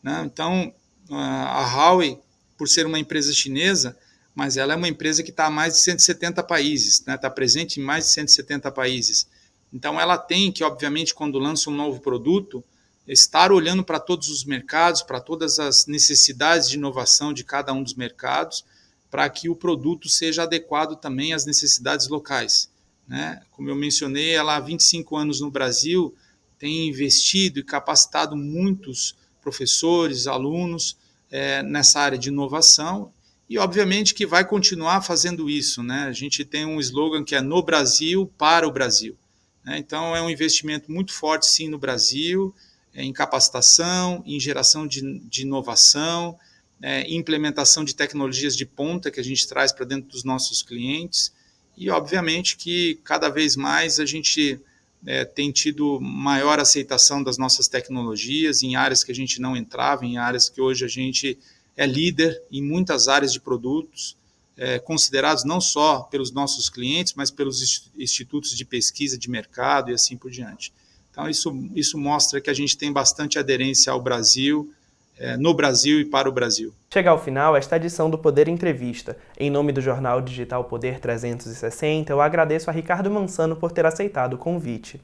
Né? 0.00 0.22
Então, 0.24 0.72
a 1.10 1.62
Huawei, 1.74 2.20
por 2.56 2.68
ser 2.68 2.86
uma 2.86 2.98
empresa 2.98 3.32
chinesa, 3.32 3.96
mas 4.34 4.56
ela 4.56 4.72
é 4.72 4.76
uma 4.76 4.88
empresa 4.88 5.24
que 5.24 5.30
está 5.30 5.46
a 5.46 5.50
mais 5.50 5.74
de 5.74 5.80
170 5.80 6.44
países, 6.44 7.00
está 7.00 7.18
né? 7.20 7.30
Presente 7.30 7.80
em 7.80 7.82
mais 7.82 8.04
de 8.04 8.12
170 8.12 8.70
países. 8.70 9.26
Então, 9.72 10.00
ela 10.00 10.16
tem 10.16 10.52
que, 10.52 10.62
obviamente, 10.62 11.12
quando 11.12 11.40
lança 11.40 11.68
um 11.70 11.74
novo 11.74 12.00
produto, 12.00 12.62
estar 13.06 13.50
olhando 13.50 13.82
para 13.82 13.98
todos 13.98 14.28
os 14.28 14.44
mercados, 14.44 15.02
para 15.02 15.20
todas 15.20 15.58
as 15.58 15.86
necessidades 15.86 16.68
de 16.68 16.76
inovação 16.76 17.32
de 17.32 17.42
cada 17.42 17.72
um 17.72 17.82
dos 17.82 17.94
mercados, 17.94 18.64
para 19.10 19.28
que 19.28 19.48
o 19.48 19.56
produto 19.56 20.08
seja 20.08 20.44
adequado 20.44 20.94
também 20.94 21.32
às 21.32 21.44
necessidades 21.44 22.06
locais. 22.06 22.68
Né? 23.08 23.40
Como 23.50 23.70
eu 23.70 23.74
mencionei, 23.74 24.34
ela 24.34 24.56
há 24.56 24.60
25 24.60 25.16
anos 25.16 25.40
no 25.40 25.50
Brasil 25.50 26.14
tem 26.58 26.88
investido 26.88 27.60
e 27.60 27.64
capacitado 27.64 28.36
muitos 28.36 29.16
professores, 29.40 30.26
alunos 30.26 30.96
é, 31.30 31.62
nessa 31.62 32.00
área 32.00 32.18
de 32.18 32.28
inovação 32.28 33.12
e, 33.48 33.58
obviamente, 33.58 34.12
que 34.12 34.26
vai 34.26 34.44
continuar 34.44 35.00
fazendo 35.00 35.48
isso. 35.48 35.82
Né? 35.82 36.02
A 36.02 36.12
gente 36.12 36.44
tem 36.44 36.66
um 36.66 36.78
slogan 36.80 37.24
que 37.24 37.34
é 37.34 37.40
no 37.40 37.62
Brasil, 37.62 38.30
para 38.36 38.68
o 38.68 38.72
Brasil. 38.72 39.16
Né? 39.64 39.78
Então, 39.78 40.14
é 40.14 40.20
um 40.20 40.28
investimento 40.28 40.92
muito 40.92 41.12
forte, 41.12 41.46
sim, 41.46 41.68
no 41.68 41.78
Brasil, 41.78 42.54
é, 42.92 43.02
em 43.02 43.12
capacitação, 43.12 44.22
em 44.26 44.38
geração 44.38 44.86
de, 44.86 45.20
de 45.20 45.42
inovação, 45.42 46.38
é, 46.82 47.10
implementação 47.10 47.84
de 47.84 47.94
tecnologias 47.94 48.54
de 48.54 48.66
ponta 48.66 49.10
que 49.10 49.18
a 49.18 49.24
gente 49.24 49.48
traz 49.48 49.72
para 49.72 49.86
dentro 49.86 50.10
dos 50.10 50.24
nossos 50.24 50.62
clientes. 50.62 51.32
E, 51.78 51.90
obviamente, 51.90 52.56
que 52.56 52.98
cada 53.04 53.28
vez 53.28 53.54
mais 53.54 54.00
a 54.00 54.04
gente 54.04 54.60
é, 55.06 55.24
tem 55.24 55.52
tido 55.52 56.00
maior 56.00 56.58
aceitação 56.58 57.22
das 57.22 57.38
nossas 57.38 57.68
tecnologias 57.68 58.64
em 58.64 58.74
áreas 58.74 59.04
que 59.04 59.12
a 59.12 59.14
gente 59.14 59.40
não 59.40 59.56
entrava, 59.56 60.04
em 60.04 60.18
áreas 60.18 60.48
que 60.48 60.60
hoje 60.60 60.84
a 60.84 60.88
gente 60.88 61.38
é 61.76 61.86
líder 61.86 62.42
em 62.50 62.60
muitas 62.60 63.06
áreas 63.06 63.32
de 63.32 63.38
produtos, 63.38 64.16
é, 64.56 64.80
considerados 64.80 65.44
não 65.44 65.60
só 65.60 66.00
pelos 66.00 66.32
nossos 66.32 66.68
clientes, 66.68 67.14
mas 67.14 67.30
pelos 67.30 67.92
institutos 67.96 68.56
de 68.56 68.64
pesquisa 68.64 69.16
de 69.16 69.30
mercado 69.30 69.92
e 69.92 69.94
assim 69.94 70.16
por 70.16 70.32
diante. 70.32 70.72
Então, 71.12 71.28
isso, 71.28 71.70
isso 71.76 71.96
mostra 71.96 72.40
que 72.40 72.50
a 72.50 72.54
gente 72.54 72.76
tem 72.76 72.92
bastante 72.92 73.38
aderência 73.38 73.92
ao 73.92 74.02
Brasil, 74.02 74.72
no 75.38 75.54
Brasil 75.54 76.00
e 76.00 76.04
para 76.04 76.28
o 76.28 76.32
Brasil. 76.32 76.72
Chega 76.92 77.10
ao 77.10 77.22
final 77.22 77.56
esta 77.56 77.76
edição 77.76 78.08
do 78.08 78.18
Poder 78.18 78.48
Entrevista. 78.48 79.16
Em 79.38 79.50
nome 79.50 79.72
do 79.72 79.80
jornal 79.80 80.20
digital 80.20 80.64
Poder 80.64 81.00
360, 81.00 82.12
eu 82.12 82.20
agradeço 82.20 82.70
a 82.70 82.72
Ricardo 82.72 83.10
Mansano 83.10 83.56
por 83.56 83.72
ter 83.72 83.84
aceitado 83.84 84.34
o 84.34 84.38
convite. 84.38 85.00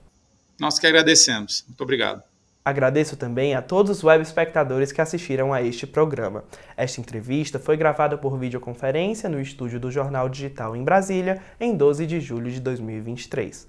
Nós 0.59 0.79
que 0.79 0.87
agradecemos. 0.87 1.65
Muito 1.67 1.83
obrigado. 1.83 2.23
Agradeço 2.65 3.15
também 3.15 3.55
a 3.55 3.61
todos 3.61 3.99
os 3.99 4.03
web 4.03 4.23
espectadores 4.23 4.91
que 4.91 5.01
assistiram 5.01 5.53
a 5.53 5.61
este 5.61 5.87
programa. 5.87 6.45
Esta 6.75 6.99
entrevista 6.99 7.59
foi 7.59 7.77
gravada 7.77 8.17
por 8.17 8.39
videoconferência 8.39 9.29
no 9.29 9.39
estúdio 9.39 9.79
do 9.79 9.91
Jornal 9.91 10.31
Digital 10.31 10.75
em 10.75 10.83
Brasília, 10.83 11.43
em 11.61 11.77
12 11.77 12.07
de 12.07 12.21
julho 12.21 12.51
de 12.51 12.61
2023. 12.61 13.69